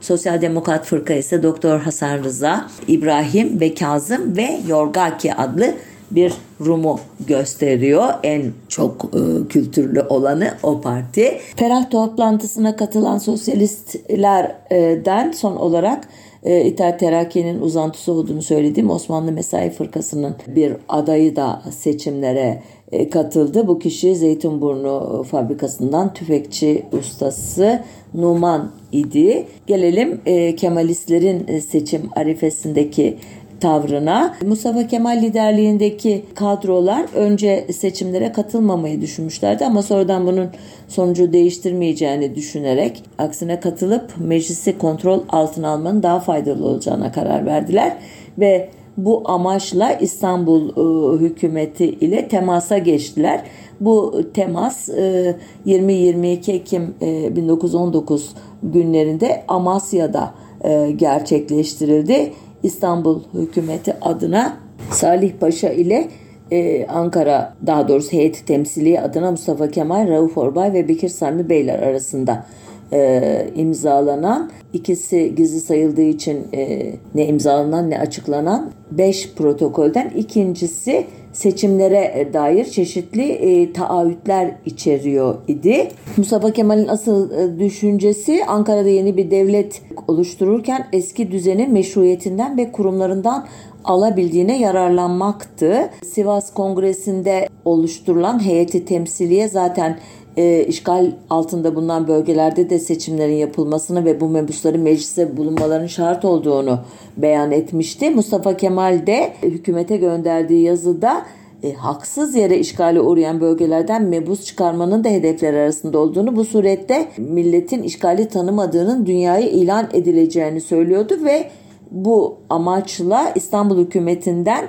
[0.00, 5.74] Sosyal Demokrat Fırka ise Doktor Hasan Rıza, İbrahim ve Kazım ve Yorgaki adlı
[6.10, 8.08] bir Rum'u gösteriyor.
[8.22, 9.08] En çok e,
[9.48, 11.38] kültürlü olanı o parti.
[11.56, 16.08] Ferah toplantısına katılan sosyalistlerden son olarak
[16.42, 23.66] e, İttihat Terakki'nin uzantısı olduğunu söylediğim Osmanlı Mesai Fırkası'nın bir adayı da seçimlere e, katıldı.
[23.66, 27.82] Bu kişi Zeytinburnu fabrikasından tüfekçi ustası
[28.14, 29.46] Numan idi.
[29.66, 33.18] Gelelim e, Kemalistlerin e, seçim arifesindeki
[33.60, 34.34] tavrına.
[34.46, 40.48] Mustafa Kemal liderliğindeki kadrolar önce seçimlere katılmamayı düşünmüşlerdi ama sonradan bunun
[40.88, 47.96] sonucu değiştirmeyeceğini düşünerek aksine katılıp meclisi kontrol altına almanın daha faydalı olacağına karar verdiler
[48.38, 53.42] ve bu amaçla İstanbul e, hükümeti ile temasa geçtiler.
[53.80, 62.32] Bu temas e, 20-22 Ekim e, 1919 günlerinde Amasya'da e, gerçekleştirildi.
[62.62, 64.56] İstanbul hükümeti adına
[64.90, 66.08] Salih Paşa ile
[66.50, 71.78] ee, Ankara daha doğrusu heyeti temsili adına Mustafa Kemal, Rauf Orbay ve Bekir Sami Beyler
[71.78, 72.46] arasında
[72.92, 81.06] e, imzalanan ikisi gizli sayıldığı için e, ne imzalanan ne açıklanan 5 protokolden ikincisi
[81.38, 85.88] seçimlere dair çeşitli e, taahhütler içeriyor idi.
[86.16, 93.46] Mustafa Kemal'in asıl e, düşüncesi Ankara'da yeni bir devlet oluştururken eski düzenin meşruiyetinden ve kurumlarından
[93.84, 95.90] alabildiğine yararlanmaktı.
[96.04, 99.98] Sivas Kongresi'nde oluşturulan heyeti temsiliye zaten
[100.38, 106.78] e, işgal altında bulunan bölgelerde de seçimlerin yapılmasını ve bu mebusların meclise bulunmalarının şart olduğunu
[107.16, 108.10] beyan etmişti.
[108.10, 111.22] Mustafa Kemal de hükümete gönderdiği yazıda
[111.62, 117.82] e, haksız yere işgale uğrayan bölgelerden mebus çıkarmanın da hedefler arasında olduğunu bu surette milletin
[117.82, 121.50] işgali tanımadığının dünyaya ilan edileceğini söylüyordu ve
[121.90, 124.64] bu amaçla İstanbul hükümetinden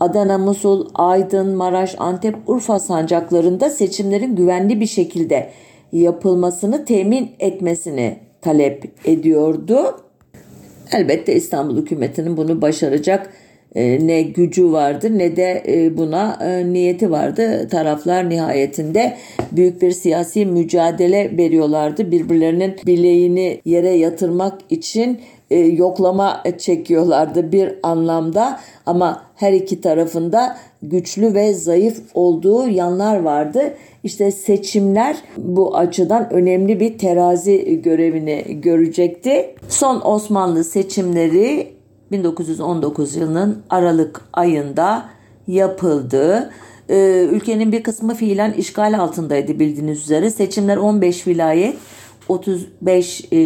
[0.00, 5.50] Adana, Musul, Aydın, Maraş, Antep, Urfa sancaklarında seçimlerin güvenli bir şekilde
[5.92, 10.00] yapılmasını temin etmesini talep ediyordu.
[10.92, 13.32] Elbette İstanbul hükümetinin bunu başaracak
[13.74, 17.68] ne gücü vardı ne de e, buna e, niyeti vardı.
[17.68, 19.16] Taraflar nihayetinde
[19.52, 22.10] büyük bir siyasi mücadele veriyorlardı.
[22.10, 25.20] Birbirlerinin bileğini yere yatırmak için
[25.72, 33.74] yoklama çekiyorlardı bir anlamda ama her iki tarafında güçlü ve zayıf olduğu yanlar vardı.
[34.04, 39.54] İşte seçimler bu açıdan önemli bir terazi görevini görecekti.
[39.68, 41.74] Son Osmanlı seçimleri
[42.12, 45.08] 1919 yılının Aralık ayında
[45.46, 46.50] yapıldı.
[46.90, 50.30] Ee, ülkenin bir kısmı fiilen işgal altındaydı bildiğiniz üzere.
[50.30, 51.76] Seçimler 15 vilayet,
[52.28, 53.38] 35 e,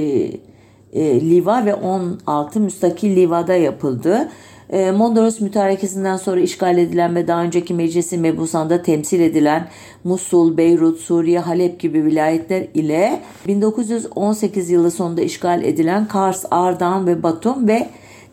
[0.93, 4.29] e, liva ve 16 müstakil livada yapıldı.
[4.71, 9.69] E, Mondros mütarekesinden sonra işgal edilen ve daha önceki meclisi mebusan'da temsil edilen
[10.05, 17.23] Musul, Beyrut, Suriye, Halep gibi vilayetler ile 1918 yılı sonunda işgal edilen Kars, Ardahan ve
[17.23, 17.89] Batum ve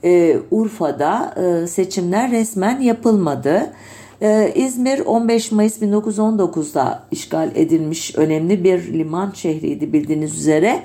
[0.06, 3.74] e, Urfa'da e, seçimler resmen yapılmadı.
[4.22, 10.84] E, İzmir 15 Mayıs 1919'da işgal edilmiş önemli bir liman şehriydi bildiğiniz üzere.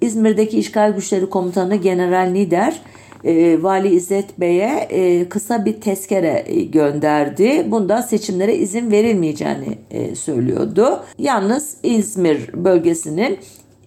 [0.00, 2.80] İzmir'deki işgal güçleri komutanı General Nider
[3.24, 7.66] e, Vali İzzet Bey'e e, kısa bir tezkere gönderdi.
[7.70, 11.04] Bunda seçimlere izin verilmeyeceğini e, söylüyordu.
[11.18, 13.38] Yalnız İzmir bölgesinin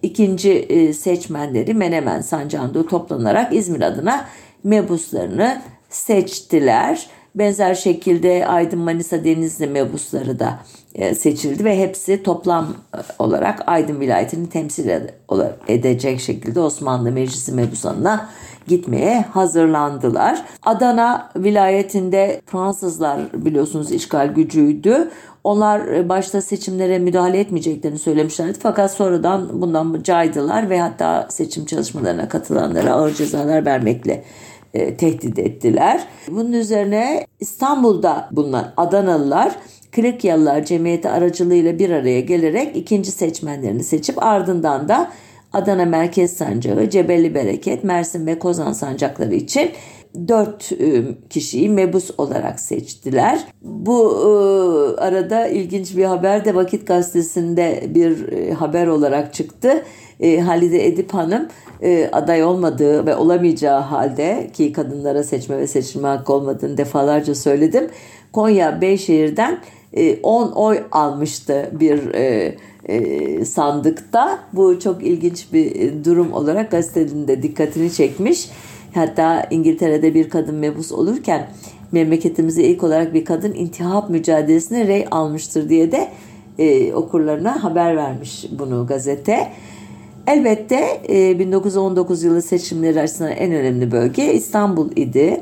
[0.02, 4.24] ikinci e, seçmenleri Menemen Sancağı'nda toplanarak İzmir adına
[4.64, 7.06] mebuslarını seçtiler.
[7.34, 10.58] Benzer şekilde Aydın Manisa Denizli mebusları da
[10.94, 14.90] e, seçildi ve hepsi toplam e, olarak Aydın vilayetini temsil
[15.68, 18.28] edecek şekilde Osmanlı Meclisi mebusanına
[18.66, 20.44] gitmeye hazırlandılar.
[20.62, 25.10] Adana vilayetinde Fransızlar biliyorsunuz işgal gücüydü.
[25.44, 32.28] Onlar e, başta seçimlere müdahale etmeyeceklerini söylemişlerdi fakat sonradan bundan caydılar ve hatta seçim çalışmalarına
[32.28, 34.24] katılanlara ağır cezalar vermekle
[34.74, 36.06] e, tehdit ettiler.
[36.28, 39.56] Bunun üzerine İstanbul'da bulunan Adanalılar
[39.92, 45.10] Klikyalılar Cemiyeti aracılığıyla bir araya gelerek ikinci seçmenlerini seçip ardından da
[45.52, 49.70] Adana Merkez Sancağı, Cebeli Bereket, Mersin ve Kozan sancakları için
[50.28, 53.46] dört e, kişiyi mebus olarak seçtiler.
[53.62, 59.84] Bu e, arada ilginç bir haber de Vakit Gazetesi'nde bir e, haber olarak çıktı.
[60.44, 61.48] Halide Edip Hanım
[62.12, 67.88] aday olmadığı ve olamayacağı halde ki kadınlara seçme ve seçilme hakkı olmadığını defalarca söyledim.
[68.32, 69.58] Konya Beyşehir'den
[70.22, 72.00] 10 oy almıştı bir
[73.44, 74.38] sandıkta.
[74.52, 78.48] Bu çok ilginç bir durum olarak gazetenin de dikkatini çekmiş.
[78.94, 81.48] Hatta İngiltere'de bir kadın mebus olurken
[81.92, 86.08] memleketimizde ilk olarak bir kadın intihap mücadelesine rey almıştır diye de
[86.58, 89.48] e, okurlarına haber vermiş bunu gazete.
[90.26, 95.40] Elbette e, 1919 yılı seçimleri açısından en önemli bölge İstanbul idi.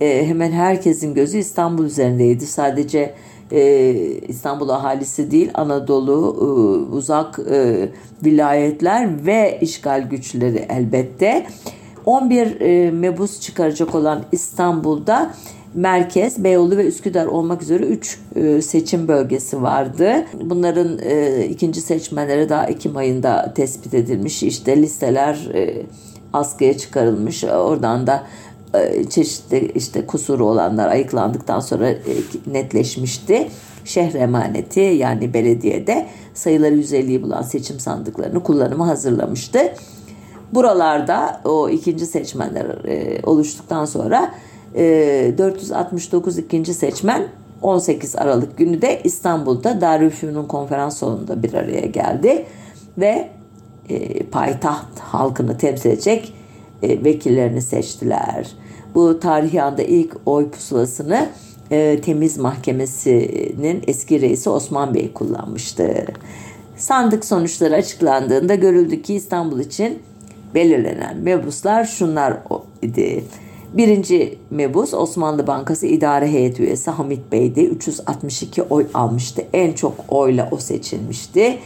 [0.00, 2.46] E, hemen herkesin gözü İstanbul üzerindeydi.
[2.46, 3.14] Sadece
[3.52, 3.92] e,
[4.28, 7.88] İstanbul ahalisi değil Anadolu, e, uzak e,
[8.24, 11.46] vilayetler ve işgal güçleri elbette.
[12.08, 15.34] 11 e, mebus çıkaracak olan İstanbul'da
[15.74, 20.24] merkez, Beyoğlu ve Üsküdar olmak üzere 3 e, seçim bölgesi vardı.
[20.40, 24.42] Bunların e, ikinci seçmenleri daha Ekim ayında tespit edilmiş.
[24.42, 25.82] İşte listeler e,
[26.32, 27.44] askıya çıkarılmış.
[27.44, 28.22] Oradan da
[28.74, 31.98] e, çeşitli işte kusuru olanlar ayıklandıktan sonra e,
[32.46, 33.48] netleşmişti.
[33.84, 39.58] Şehir emaneti yani belediyede sayıları 150'yi bulan seçim sandıklarını kullanıma hazırlamıştı.
[40.52, 44.34] Buralarda o ikinci seçmenler e, oluştuktan sonra
[44.74, 47.28] e, 469 ikinci seçmen
[47.62, 52.46] 18 Aralık günü de İstanbul'da Darülfünun konferans salonunda bir araya geldi
[52.98, 53.28] ve
[53.88, 56.34] e, payitaht halkını temsil edecek
[56.82, 58.52] e, vekillerini seçtiler.
[58.94, 61.28] Bu tarihi anda ilk oy pusulasını
[61.70, 66.04] e, Temiz Mahkemesi'nin eski reisi Osman Bey kullanmıştı.
[66.76, 69.98] Sandık sonuçları açıklandığında görüldü ki İstanbul için
[70.54, 72.36] belirlenen mebuslar şunlar
[72.82, 73.24] idi.
[73.72, 77.64] Birinci mebus Osmanlı Bankası İdare Heyeti üyesi Hamit Bey'di.
[77.64, 79.42] 362 oy almıştı.
[79.52, 81.58] En çok oyla o seçilmişti.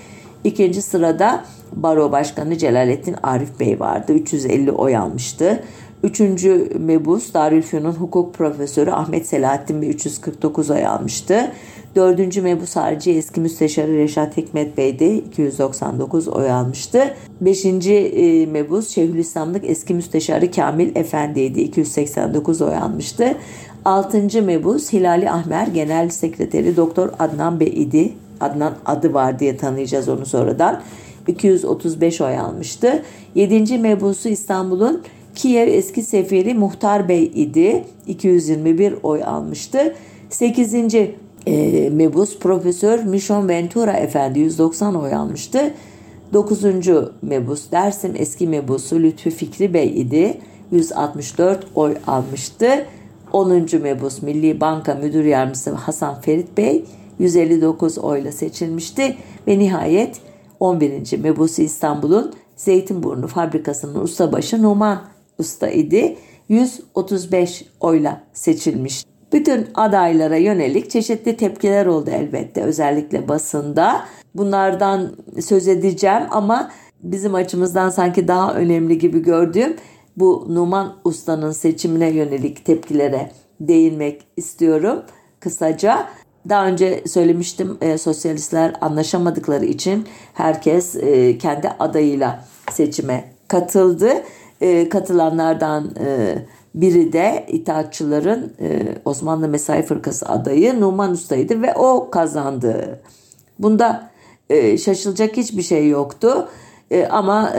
[0.44, 4.12] İkinci sırada Baro Başkanı Celalettin Arif Bey vardı.
[4.12, 5.62] 350 oy almıştı.
[6.02, 11.52] Üçüncü mebus Darülfünun hukuk profesörü Ahmet Selahattin Bey 349 oy almıştı.
[11.96, 17.14] Dördüncü mebus harici eski müsteşarı Reşat Hikmet Bey de 299 oy almıştı.
[17.40, 23.34] Beşinci e, mebus Şeyhülislamlık eski müsteşarı Kamil Efendi'ydi 289 oy almıştı.
[23.84, 28.12] Altıncı mebus Hilali Ahmer Genel Sekreteri Doktor Adnan Bey idi.
[28.40, 30.82] Adnan adı var diye tanıyacağız onu sonradan.
[31.26, 33.02] 235 oy almıştı.
[33.34, 35.02] Yedinci mebusu İstanbul'un
[35.34, 37.84] Kiev eski sefiri Muhtar Bey idi.
[38.06, 39.94] 221 oy almıştı.
[40.30, 40.74] 8.
[41.46, 45.74] E, mebus Profesör Mission Ventura Efendi 190 oy almıştı.
[46.32, 46.62] 9.
[47.22, 50.38] mebus Dersim eski mebusu Lütfü Fikri Bey idi.
[50.70, 52.86] 164 oy almıştı.
[53.32, 53.66] 10.
[53.82, 56.84] mebus Milli Banka Müdür Yardımcısı Hasan Ferit Bey
[57.18, 59.16] 159 oyla seçilmişti
[59.46, 60.20] ve nihayet
[60.60, 61.18] 11.
[61.18, 65.02] mebusu İstanbul'un Zeytinburnu fabrikasının ustabaşı Numan
[65.38, 66.16] Usta idi.
[66.48, 69.11] 135 oyla seçilmiş.
[69.32, 74.04] Bütün adaylara yönelik çeşitli tepkiler oldu elbette özellikle basında.
[74.34, 76.70] Bunlardan söz edeceğim ama
[77.02, 79.76] bizim açımızdan sanki daha önemli gibi gördüğüm
[80.16, 83.30] bu Numan Usta'nın seçimine yönelik tepkilere
[83.60, 85.02] değinmek istiyorum
[85.40, 86.06] kısaca.
[86.48, 94.12] Daha önce söylemiştim e, sosyalistler anlaşamadıkları için herkes e, kendi adayıyla seçime katıldı.
[94.60, 96.34] E, katılanlardan e,
[96.74, 103.00] biri de itaatçıların e, Osmanlı Mesai Fırkası adayı Numan Usta'ydı ve o kazandı.
[103.58, 104.10] Bunda
[104.50, 106.48] e, şaşılacak hiçbir şey yoktu.
[106.90, 107.52] E, ama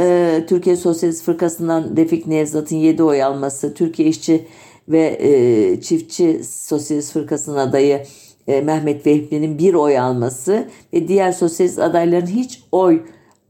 [0.48, 4.48] Türkiye Sosyalist Fırkası'ndan Refik Nevzat'ın 7 oy alması, Türkiye İşçi
[4.90, 8.04] ve Çiftçi Sosyalist Fırkası'nın adayı
[8.48, 13.02] Mehmet Vehbi'nin bir oy alması ve diğer sosyalist adayların hiç oy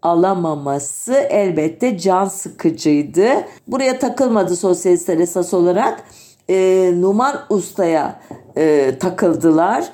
[0.03, 3.27] alamaması elbette can sıkıcıydı.
[3.67, 6.03] Buraya takılmadı sosyalistler esas olarak.
[6.49, 8.19] E, Numan Usta'ya
[8.57, 9.85] e, takıldılar.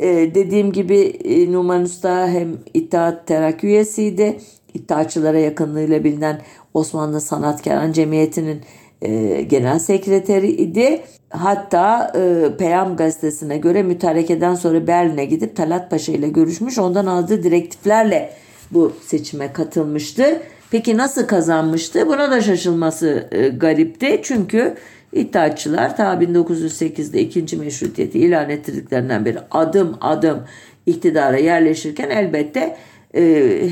[0.00, 4.40] E, dediğim gibi e, Numan Usta hem İttihat Terakki üyesiydi.
[4.74, 6.40] İttihatçılara yakınlığıyla bilinen
[6.74, 8.62] Osmanlı Sanatkaran Cemiyeti'nin
[9.02, 11.02] e, genel sekreteri idi.
[11.30, 16.78] Hatta e, Peyam gazetesine göre mütarekeden sonra Berlin'e gidip Talat Paşa ile görüşmüş.
[16.78, 18.30] Ondan aldığı direktiflerle
[18.70, 20.42] bu seçime katılmıştı.
[20.70, 22.06] Peki nasıl kazanmıştı?
[22.06, 24.20] Buna da şaşılması e, garipti.
[24.22, 24.76] Çünkü
[25.12, 30.42] İttihatçılar ta 1908'de ikinci meşrutiyeti ilan ettirdiklerinden beri adım adım
[30.86, 32.76] iktidara yerleşirken elbette
[33.14, 33.22] e,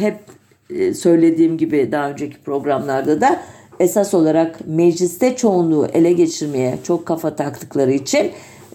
[0.01, 0.17] hep
[0.71, 3.43] e, söylediğim gibi daha önceki programlarda da
[3.81, 8.31] esas olarak mecliste çoğunluğu ele geçirmeye çok kafa taktıkları için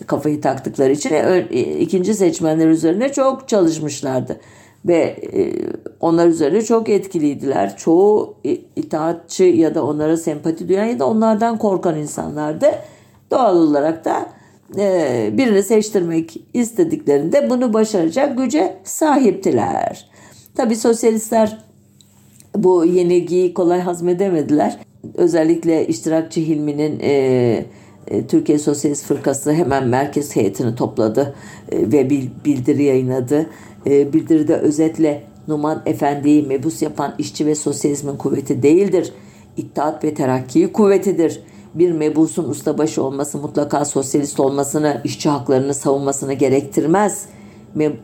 [0.08, 1.48] kafayı taktıkları için e,
[1.80, 4.40] ikinci seçmenler üzerine çok çalışmışlardı
[4.86, 4.98] ve
[5.34, 5.54] e,
[6.00, 7.78] onlar üzerine çok etkiliydiler.
[7.78, 8.36] Çoğu
[8.76, 12.66] itaatçı ya da onlara sempati duyan ya da onlardan korkan insanlardı.
[13.32, 14.26] Doğal olarak da
[14.78, 20.10] e, birini seçtirmek istediklerinde bunu başaracak güce sahiptiler.
[20.56, 21.58] Tabi sosyalistler
[22.56, 24.78] bu yenilgiyi kolay hazmedemediler.
[25.16, 27.66] Özellikle iştirakçı Hilmi'nin e,
[28.08, 31.36] e, Türkiye Sosyalist Fırkası hemen merkez heyetini topladı
[31.72, 32.10] ve
[32.46, 33.50] bildiri yayınladı.
[33.86, 39.14] E, bildiride özetle Numan Efendi'yi mebus yapan işçi ve sosyalizmin kuvveti değildir.
[39.58, 41.44] İttihat ve terakki kuvvetidir.
[41.74, 47.26] Bir mebusun ustabaşı olması mutlaka sosyalist olmasını, işçi haklarını savunmasını gerektirmez.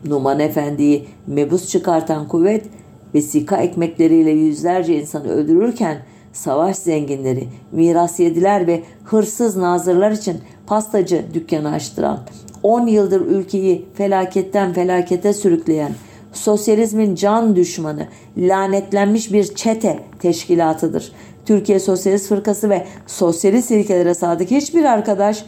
[0.04, 2.66] Numan Efendi'yi mebus çıkartan kuvvet
[3.14, 5.98] vesika ekmekleriyle yüzlerce insanı öldürürken
[6.32, 12.20] savaş zenginleri, miras yediler ve hırsız nazırlar için pastacı dükkanı açtıran,
[12.62, 15.92] 10 yıldır ülkeyi felaketten felakete sürükleyen,
[16.32, 18.06] sosyalizmin can düşmanı,
[18.36, 21.12] lanetlenmiş bir çete teşkilatıdır.
[21.46, 25.44] Türkiye Sosyalist Fırkası ve sosyalist ilkelere sadık hiçbir arkadaş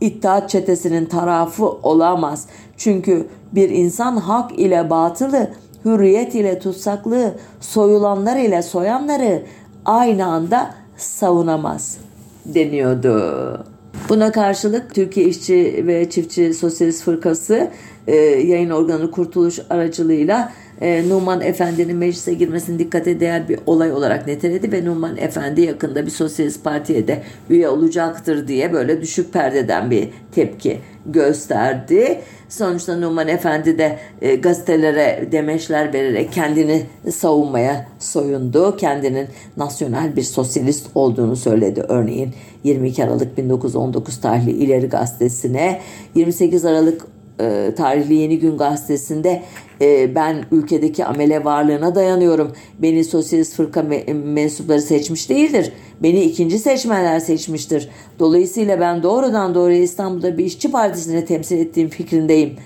[0.00, 2.46] İttihat çetesinin tarafı olamaz.
[2.76, 5.50] Çünkü bir insan hak ile batılı,
[5.84, 9.42] hürriyet ile tutsaklığı, soyulanlar ile soyanları
[9.84, 11.98] aynı anda savunamaz
[12.44, 13.73] deniyordu.
[14.08, 17.70] Buna karşılık Türkiye İşçi ve Çiftçi Sosyalist Fırkası
[18.06, 24.26] e, yayın organı Kurtuluş aracılığıyla e, Numan Efendi'nin meclise girmesini dikkate değer bir olay olarak
[24.26, 29.90] niteledi ve Numan Efendi yakında bir sosyalist partiye de üye olacaktır diye böyle düşük perdeden
[29.90, 32.20] bir tepki gösterdi.
[32.48, 38.76] Sonuçta Numan Efendi de e, gazetelere demeçler vererek kendini savunmaya soyundu.
[38.76, 41.84] Kendinin nasyonel bir sosyalist olduğunu söyledi.
[41.88, 45.80] Örneğin 22 Aralık 1919 tarihli İleri Gazetesi'ne
[46.14, 49.42] 28 Aralık e, tarihli Yeni Gün gazetesinde
[49.80, 52.52] e, ben ülkedeki amele varlığına dayanıyorum.
[52.78, 55.72] Beni sosyalist fırka me- mensupları seçmiş değildir.
[56.02, 57.88] Beni ikinci seçmenler seçmiştir.
[58.18, 62.56] Dolayısıyla ben doğrudan doğruya İstanbul'da bir işçi partisini temsil ettiğim fikrindeyim.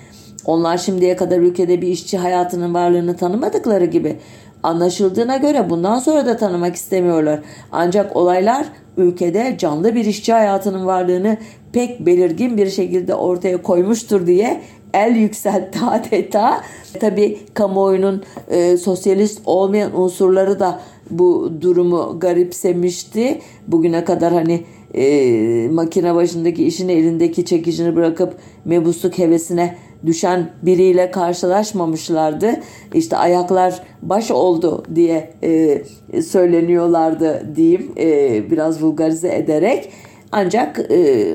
[0.44, 4.16] Onlar şimdiye kadar ülkede bir işçi hayatının varlığını tanımadıkları gibi
[4.62, 7.40] anlaşıldığına göre bundan sonra da tanımak istemiyorlar.
[7.72, 8.66] Ancak olaylar
[8.96, 11.36] ülkede canlı bir işçi hayatının varlığını
[11.72, 14.60] pek belirgin bir şekilde ortaya koymuştur diye
[14.94, 16.62] el yükseltti adeta.
[17.00, 23.40] Tabi kamuoyunun e, sosyalist olmayan unsurları da bu durumu garipsemişti.
[23.66, 24.64] Bugüne kadar hani
[24.94, 32.50] e, makine başındaki işini elindeki çekicini bırakıp mebusluk hevesine düşen biriyle karşılaşmamışlardı.
[32.94, 35.82] İşte ayaklar baş oldu diye e,
[36.22, 39.90] söyleniyorlardı diyeyim e, biraz vulgarize ederek.
[40.32, 41.34] Ancak e,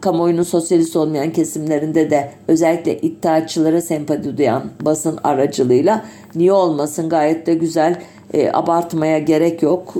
[0.00, 6.04] kamuoyunun sosyalist olmayan kesimlerinde de özellikle iddiaçılara sempati duyan basın aracılığıyla
[6.34, 8.02] niye olmasın gayet de güzel
[8.34, 9.94] e, abartmaya gerek yok.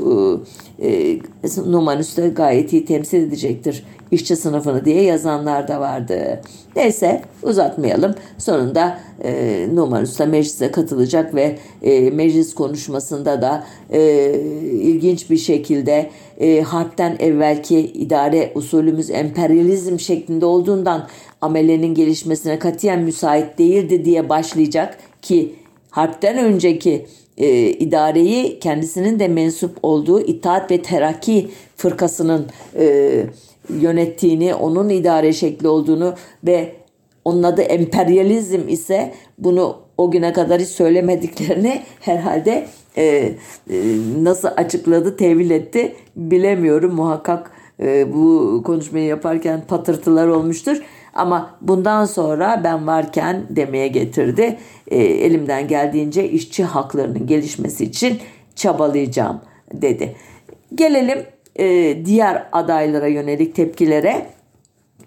[0.79, 1.19] E, e,
[1.67, 6.41] Numanüs'te gayet iyi temsil edecektir işçi sınıfını diye yazanlar da vardı.
[6.77, 8.15] Neyse uzatmayalım.
[8.39, 14.31] Sonunda e, Numanus da meclise katılacak ve e, meclis konuşmasında da e,
[14.63, 21.09] ilginç bir şekilde e, harpten evvelki idare usulümüz emperyalizm şeklinde olduğundan
[21.41, 25.55] amelenin gelişmesine katiyen müsait değildi diye başlayacak ki
[25.91, 27.07] harpten önceki
[27.39, 32.47] e, idareyi kendisinin de mensup olduğu İttihat ve Terakki fırkasının
[32.79, 33.25] e,
[33.81, 36.15] yönettiğini, onun idare şekli olduğunu
[36.45, 36.73] ve
[37.25, 42.67] onun adı emperyalizm ise bunu o güne kadar hiç söylemediklerini herhalde
[42.97, 43.35] e, e,
[44.23, 46.95] nasıl açıkladı, tevil etti bilemiyorum.
[46.95, 47.51] Muhakkak
[47.83, 50.83] e, bu konuşmayı yaparken patırtılar olmuştur.
[51.15, 54.59] Ama bundan sonra ben varken demeye getirdi.
[54.89, 58.19] E, elimden geldiğince işçi haklarının gelişmesi için
[58.55, 59.41] çabalayacağım
[59.73, 60.17] dedi.
[60.75, 61.19] Gelelim
[61.59, 64.27] e, diğer adaylara yönelik tepkilere.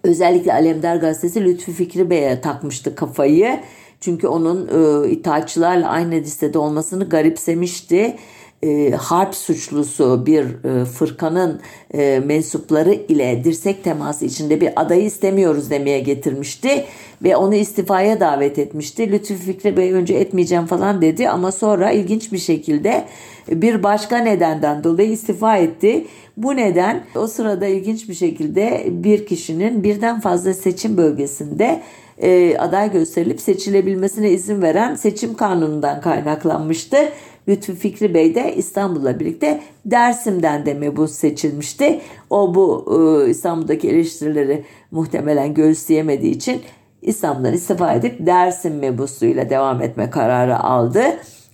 [0.03, 3.59] Özellikle Alemdar Gazetesi Lütfü Fikri Bey'e takmıştı kafayı.
[3.99, 8.15] Çünkü onun e, itaatçılarla aynı listede olmasını garipsemişti
[8.63, 11.61] e, harp suçlusu bir e, fırkanın
[11.93, 16.85] e, mensupları ile dirsek teması içinde bir adayı istemiyoruz demeye getirmişti
[17.23, 19.11] ve onu istifaya davet etmişti.
[19.11, 23.05] Lütfü Fikri Bey önce etmeyeceğim falan dedi ama sonra ilginç bir şekilde
[23.49, 26.05] bir başka nedenden dolayı istifa etti.
[26.37, 31.81] Bu neden o sırada ilginç bir şekilde bir kişinin birden fazla seçim bölgesinde
[32.17, 36.97] e, aday gösterilip seçilebilmesine izin veren seçim kanunundan kaynaklanmıştı.
[37.47, 42.01] Lütfü Fikri Bey de İstanbul'la birlikte Dersim'den de mebus seçilmişti.
[42.29, 42.85] O bu
[43.25, 46.61] e, İstanbul'daki eleştirileri muhtemelen göğüsleyemediği için
[47.01, 51.03] İstanbul'dan istifa edip Dersim mebusuyla devam etme kararı aldı.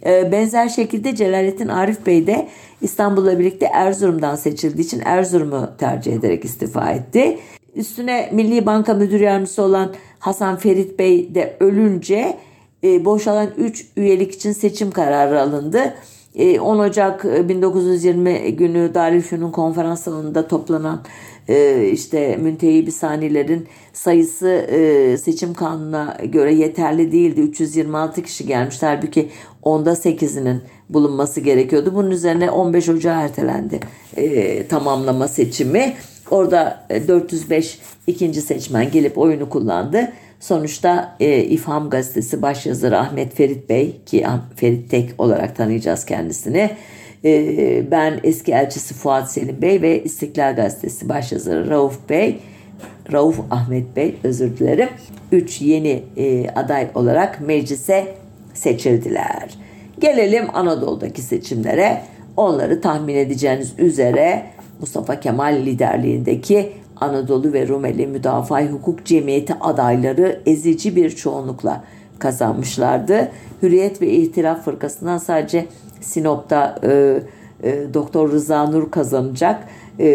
[0.06, 2.48] E, benzer şekilde Celalettin Arif Bey de
[2.82, 7.40] İstanbul'la birlikte Erzurum'dan seçildiği için Erzurum'u tercih ederek istifa etti.
[7.76, 12.38] Üstüne Milli Banka Müdür Yardımcısı olan Hasan Ferit Bey de ölünce
[12.84, 15.94] e, boşalan 3 üyelik için seçim kararı alındı.
[16.36, 21.02] 10 e, Ocak 1920 e, günü Darülfünun konferans salonunda toplanan
[21.48, 24.66] e, işte müntehibi sanilerin sayısı
[25.22, 27.42] seçim kanununa göre yeterli değildi.
[27.42, 28.96] 326 kişi gelmişler.
[28.96, 29.30] Halbuki
[29.62, 31.96] onda 8'inin bulunması gerekiyordu.
[31.96, 33.80] Bunun üzerine 15 Ocağı ertelendi
[34.70, 35.94] tamamlama seçimi.
[36.32, 40.12] Orada 405 ikinci seçmen gelip oyunu kullandı.
[40.40, 44.26] Sonuçta e, İfham Gazetesi başyazarı Ahmet Ferit Bey ki
[44.56, 46.72] Ferit Tek olarak tanıyacağız kendisini.
[47.26, 52.40] E, ben eski elçisi Fuat Selim Bey ve İstiklal Gazetesi başyazarı Rauf Bey,
[53.12, 54.90] Rauf Ahmet Bey özür dilerim.
[55.32, 58.16] Üç yeni e, aday olarak meclise
[58.54, 59.69] seçildiler.
[60.00, 62.02] Gelelim Anadolu'daki seçimlere.
[62.38, 64.46] Onları tahmin edeceğiniz üzere
[64.80, 71.84] Mustafa Kemal liderliğindeki Anadolu ve Rumeli Müdafaa Hukuk Cemiyeti adayları ezici bir çoğunlukla
[72.20, 73.32] kazanmışlardı.
[73.62, 75.66] Hürriyet ve İhtilaf Fırkası'ndan sadece
[76.02, 77.20] Sinop'ta e,
[77.64, 79.64] e, Doktor Rıza Nur kazanacak
[80.00, 80.08] e,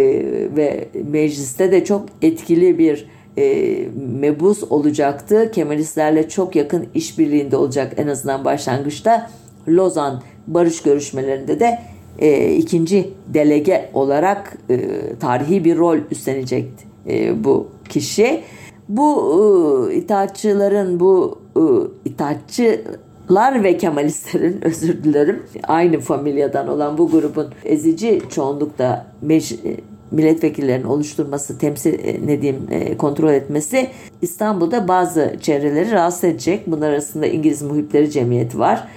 [0.56, 3.08] ve mecliste de çok etkili bir
[3.38, 3.76] e,
[4.20, 5.50] mebus olacaktı.
[5.50, 9.30] Kemalistlerle çok yakın işbirliğinde olacak en azından başlangıçta.
[9.68, 11.78] Lozan barış görüşmelerinde de
[12.18, 14.78] e, ikinci delege olarak e,
[15.20, 16.68] tarihi bir rol üstlenecek
[17.08, 18.40] e, bu kişi.
[18.88, 21.62] Bu e, itaatçıların bu e,
[22.08, 29.76] itaatçılar ve Kemalistlerin özür dilerim aynı familyadan olan bu grubun ezici çoğunlukta mec- e,
[30.10, 33.88] milletvekillerinin oluşturması, temsil e, ne diyeyim, e, kontrol etmesi
[34.22, 36.62] İstanbul'da bazı çevreleri rahatsız edecek.
[36.66, 38.88] Bunlar arasında İngiliz Muhipleri Cemiyeti var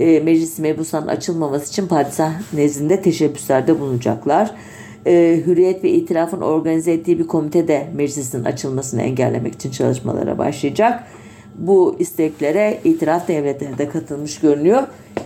[0.00, 4.50] e, meclis mebusanın açılmaması için padişah nezdinde teşebbüslerde bulunacaklar.
[5.06, 11.04] E, Hürriyet ve İtilaf'ın organize ettiği bir komite de meclisin açılmasını engellemek için çalışmalara başlayacak.
[11.58, 14.82] Bu isteklere itiraf devletleri de katılmış görünüyor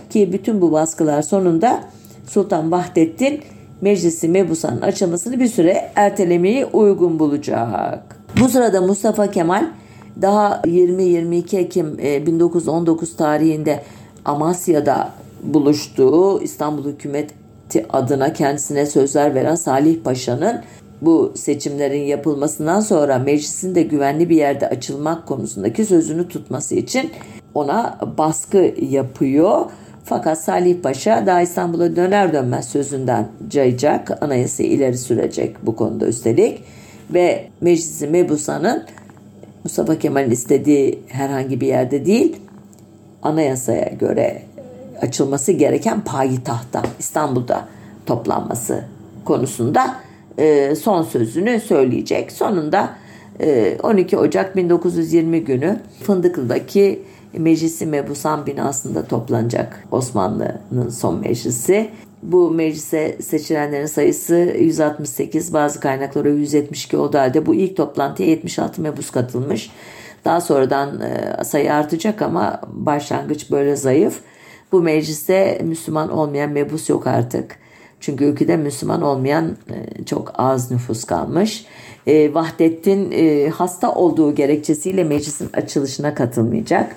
[0.09, 1.83] ki bütün bu baskılar sonunda
[2.27, 3.41] Sultan Vahdettin
[3.81, 8.15] meclisi mebusanın açılmasını bir süre ertelemeyi uygun bulacak.
[8.41, 9.65] Bu sırada Mustafa Kemal
[10.21, 13.83] daha 20-22 Ekim 1919 e, tarihinde
[14.25, 15.11] Amasya'da
[15.43, 17.31] buluştuğu İstanbul Hükümet
[17.89, 20.61] adına kendisine sözler veren Salih Paşa'nın
[21.01, 27.11] bu seçimlerin yapılmasından sonra meclisin de güvenli bir yerde açılmak konusundaki sözünü tutması için
[27.53, 29.65] ona baskı yapıyor.
[30.03, 36.63] Fakat Salih Paşa daha İstanbul'a döner dönmez sözünden cayacak, anayasayı ileri sürecek bu konuda üstelik.
[37.13, 38.83] Ve Meclisi Mebusa'nın
[39.63, 42.35] Mustafa Kemal'in istediği herhangi bir yerde değil,
[43.23, 44.41] anayasaya göre
[45.01, 47.67] açılması gereken payitahta İstanbul'da
[48.05, 48.83] toplanması
[49.25, 49.95] konusunda
[50.37, 52.31] e, son sözünü söyleyecek.
[52.31, 52.89] Sonunda
[53.83, 57.03] 12 e, Ocak 1920 günü Fındıklı'daki
[57.33, 61.89] Meclisi Mebusan binasında toplanacak Osmanlı'nın son meclisi.
[62.23, 69.09] Bu meclise seçilenlerin sayısı 168, bazı kaynaklara 172 olduğu halde bu ilk toplantıya 76 mebus
[69.09, 69.71] katılmış.
[70.25, 74.19] Daha sonradan e, sayı artacak ama başlangıç böyle zayıf.
[74.71, 77.55] Bu mecliste Müslüman olmayan mebus yok artık.
[77.99, 81.65] Çünkü ülkede Müslüman olmayan e, çok az nüfus kalmış.
[82.07, 83.11] E, Vahdettin
[83.51, 86.95] hasta olduğu gerekçesiyle meclisin açılışına katılmayacak.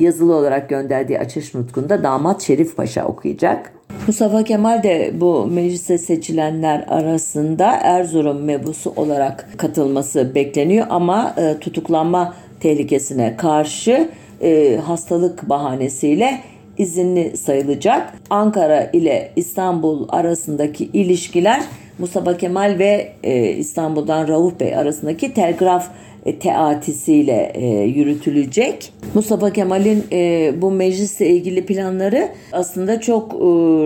[0.00, 3.72] Yazılı olarak gönderdiği açış nutkunda damat Şerif Paşa okuyacak.
[4.06, 12.34] Mustafa Kemal de bu meclise seçilenler arasında Erzurum mebusu olarak katılması bekleniyor ama e, tutuklanma
[12.64, 14.08] tehlikesine karşı
[14.42, 16.40] e, hastalık bahanesiyle
[16.78, 18.14] izinli sayılacak.
[18.30, 21.62] Ankara ile İstanbul arasındaki ilişkiler
[21.98, 25.88] Mustafa Kemal ve e, İstanbul'dan Rauf Bey arasındaki telgraf
[26.26, 28.92] e, teatisiyle e, yürütülecek.
[29.14, 33.36] Mustafa Kemal'in e, bu meclisle ilgili planları aslında çok e,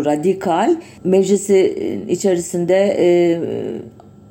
[0.05, 0.77] radikal.
[1.05, 3.39] Meclisin içerisinde e,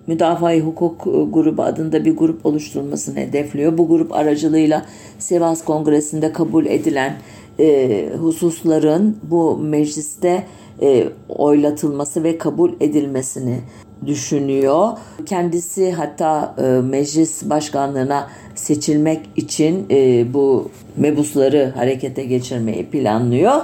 [0.07, 1.03] Müdafaa Hukuk
[1.33, 3.77] Grubu adında bir grup oluşturulmasını hedefliyor.
[3.77, 4.85] Bu grup aracılığıyla
[5.19, 7.13] Sivas Kongresi'nde kabul edilen
[7.59, 10.43] e, hususların bu mecliste
[10.81, 13.59] e, oylatılması ve kabul edilmesini
[14.05, 14.87] düşünüyor.
[15.25, 23.61] Kendisi hatta e, meclis başkanlığına seçilmek için e, bu mebusları harekete geçirmeyi planlıyor.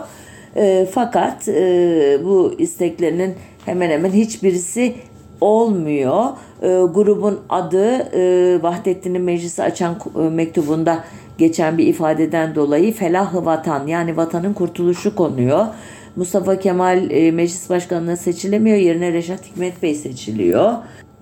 [0.56, 3.34] E, fakat e, bu isteklerinin
[3.66, 4.96] hemen hemen hiçbirisi
[5.44, 6.26] olmuyor.
[6.62, 11.04] E, grubun adı e, Vahdettin'in meclisi açan e, mektubunda
[11.38, 15.66] geçen bir ifadeden dolayı felah vatan yani vatanın kurtuluşu konuyor.
[16.16, 18.78] Mustafa Kemal e, meclis başkanlığına seçilemiyor.
[18.78, 20.74] Yerine Reşat Hikmet Bey seçiliyor.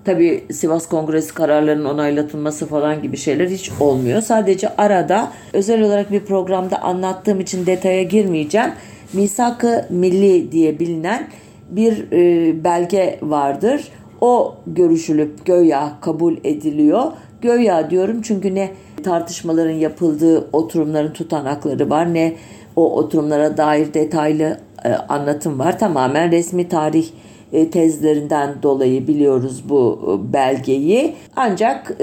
[0.04, 4.20] Tabi Sivas Kongresi kararlarının onaylatılması falan gibi şeyler hiç olmuyor.
[4.20, 8.70] Sadece arada özel olarak bir programda anlattığım için detaya girmeyeceğim.
[9.12, 11.28] Misak-ı Milli diye bilinen
[11.70, 13.88] bir e, belge vardır.
[14.22, 17.02] O görüşülüp göya kabul ediliyor.
[17.40, 18.70] Göya diyorum çünkü ne
[19.04, 22.32] tartışmaların yapıldığı oturumların tutanakları var ne
[22.76, 25.78] o oturumlara dair detaylı e, anlatım var.
[25.78, 27.08] Tamamen resmi tarih
[27.52, 31.14] e, tezlerinden dolayı biliyoruz bu e, belgeyi.
[31.36, 31.98] Ancak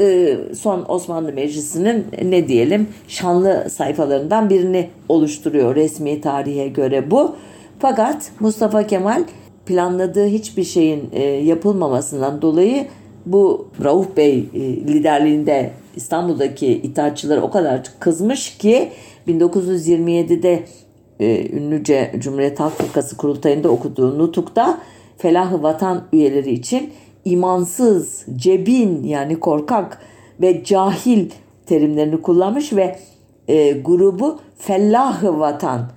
[0.55, 7.36] son Osmanlı Meclisi'nin ne diyelim şanlı sayfalarından birini oluşturuyor resmi tarihe göre bu.
[7.80, 9.24] Fakat Mustafa Kemal
[9.70, 11.11] planladığı hiçbir şeyin
[11.43, 12.88] yapılmamasından dolayı
[13.26, 14.49] bu Rauf Bey
[14.88, 18.89] liderliğinde İstanbul'daki itaatçıları o kadar kızmış ki
[19.28, 20.63] 1927'de
[21.20, 24.80] e, ünlüce Cumhuriyet Halk Fırkası kurultayında okuduğu nutukta
[25.17, 26.89] felahı vatan üyeleri için
[27.26, 30.01] imansız, cebin yani korkak
[30.41, 31.30] ve cahil
[31.65, 32.95] terimlerini kullanmış ve
[33.47, 35.91] e, grubu fellahı vatan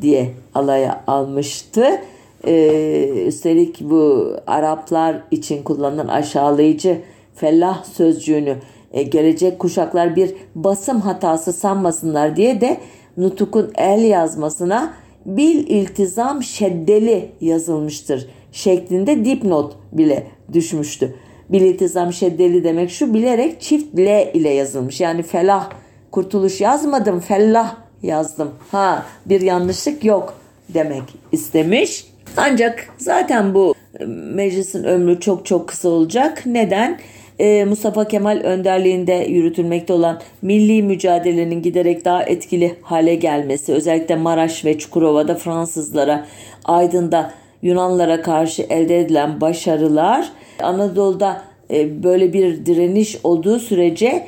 [0.00, 2.00] diye alaya almıştı.
[2.46, 6.98] E, üstelik bu Araplar için kullanılan aşağılayıcı
[7.34, 8.56] fellah sözcüğünü
[8.92, 12.76] e, gelecek kuşaklar bir basım hatası sanmasınlar diye de
[13.16, 14.92] Nutuk'un el yazmasına
[15.26, 21.14] bil iltizam şeddeli yazılmıştır şeklinde dipnot bile düşmüştü.
[21.48, 25.00] Bil iltizam şeddeli demek şu bilerek çift L ile yazılmış.
[25.00, 25.70] Yani felah
[26.10, 28.50] kurtuluş yazmadım fellah yazdım.
[28.70, 30.34] Ha bir yanlışlık yok
[30.68, 32.06] demek istemiş.
[32.36, 34.04] Ancak zaten bu e,
[34.34, 36.42] meclisin ömrü çok çok kısa olacak.
[36.46, 36.98] Neden?
[37.38, 44.64] e, Mustafa Kemal önderliğinde yürütülmekte olan milli mücadelenin giderek daha etkili hale gelmesi, özellikle Maraş
[44.64, 46.26] ve Çukurova'da Fransızlara,
[46.64, 54.26] Aydın'da Yunanlara karşı elde edilen başarılar, Anadolu'da e, böyle bir direniş olduğu sürece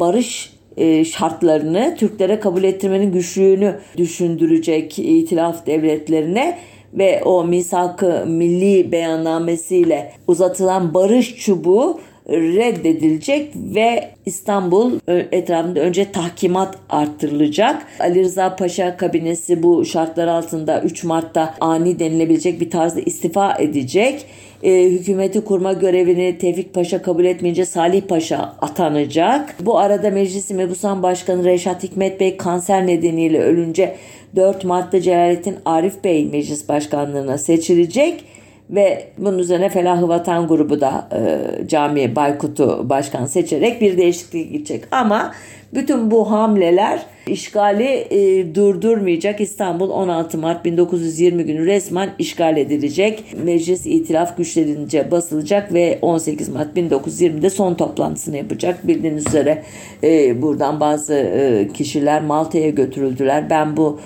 [0.00, 0.56] barış
[1.04, 6.58] şartlarını Türklere kabul ettirmenin güçlüğünü düşündürecek itilaf devletlerine
[6.96, 14.92] ve o misak-ı milli beyannamesiyle uzatılan barış çubuğu reddedilecek ve İstanbul
[15.32, 17.86] etrafında önce tahkimat arttırılacak.
[18.00, 24.26] Ali Rıza Paşa kabinesi bu şartlar altında 3 Mart'ta ani denilebilecek bir tarzda istifa edecek.
[24.62, 29.56] E, hükümeti kurma görevini Tevfik Paşa kabul etmeyince Salih Paşa atanacak.
[29.60, 33.96] Bu arada Meclisi Mebusan Başkanı Reşat Hikmet Bey kanser nedeniyle ölünce
[34.36, 38.24] 4 Mart'ta Celalettin Arif Bey meclis başkanlığına seçilecek
[38.70, 44.84] ve bunun üzerine Felah Vatan grubu da e, Cami Baykut'u başkan seçerek bir değişiklik gidecek.
[44.90, 45.32] Ama
[45.74, 49.40] bütün bu hamleler işgali e, durdurmayacak.
[49.40, 53.24] İstanbul 16 Mart 1920 günü resmen işgal edilecek.
[53.44, 58.86] Meclis itilaf güçlenince basılacak ve 18 Mart 1920'de son toplantısını yapacak.
[58.86, 59.62] Bildiğiniz üzere
[60.02, 63.50] e, buradan bazı e, kişiler Malta'ya götürüldüler.
[63.50, 64.00] Ben bu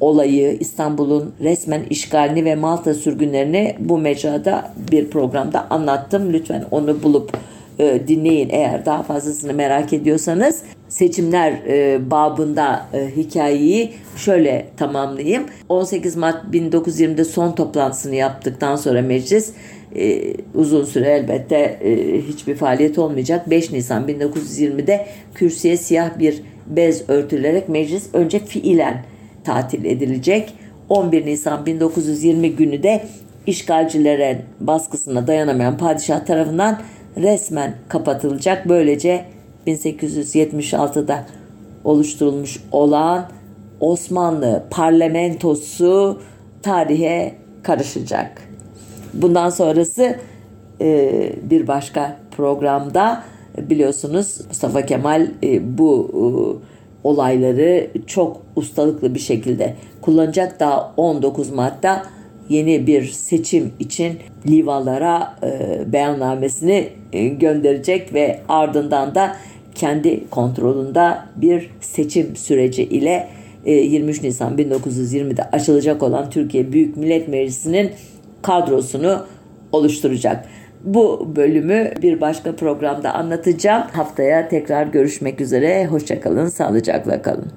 [0.00, 6.32] olayı, İstanbul'un resmen işgalini ve Malta sürgünlerini bu mecrada bir programda anlattım.
[6.32, 7.32] Lütfen onu bulup
[7.78, 10.62] e, dinleyin eğer daha fazlasını merak ediyorsanız.
[10.88, 15.42] Seçimler e, babında e, hikayeyi şöyle tamamlayayım.
[15.68, 19.52] 18 Mart 1920'de son toplantısını yaptıktan sonra meclis
[19.96, 23.50] e, uzun süre elbette e, hiçbir faaliyet olmayacak.
[23.50, 29.04] 5 Nisan 1920'de kürsüye siyah bir bez örtülerek meclis önce fiilen
[29.44, 30.54] tatil edilecek.
[30.88, 33.04] 11 Nisan 1920 günü de
[33.46, 36.80] işgalcilere baskısına dayanamayan padişah tarafından
[37.16, 38.68] resmen kapatılacak.
[38.68, 39.24] Böylece
[39.66, 41.26] 1876'da
[41.84, 43.28] oluşturulmuş olan
[43.80, 46.20] Osmanlı parlamentosu
[46.62, 48.42] tarihe karışacak.
[49.14, 50.16] Bundan sonrası
[50.80, 53.24] e, bir başka programda
[53.58, 56.62] biliyorsunuz Mustafa Kemal e, bu
[57.04, 60.60] olayları çok ustalıklı bir şekilde kullanacak.
[60.60, 62.06] Daha 19 Mart'ta
[62.48, 69.36] yeni bir seçim için Livalara e, beyannamesini e, gönderecek ve ardından da
[69.74, 73.28] kendi kontrolünde bir seçim süreci ile
[73.64, 77.90] e, 23 Nisan 1920'de açılacak olan Türkiye Büyük Millet Meclisi'nin
[78.42, 79.26] kadrosunu
[79.72, 80.46] oluşturacak.
[80.84, 83.82] Bu bölümü bir başka programda anlatacağım.
[83.92, 85.86] Haftaya tekrar görüşmek üzere.
[85.86, 87.52] Hoşçakalın, sağlıcakla kalın.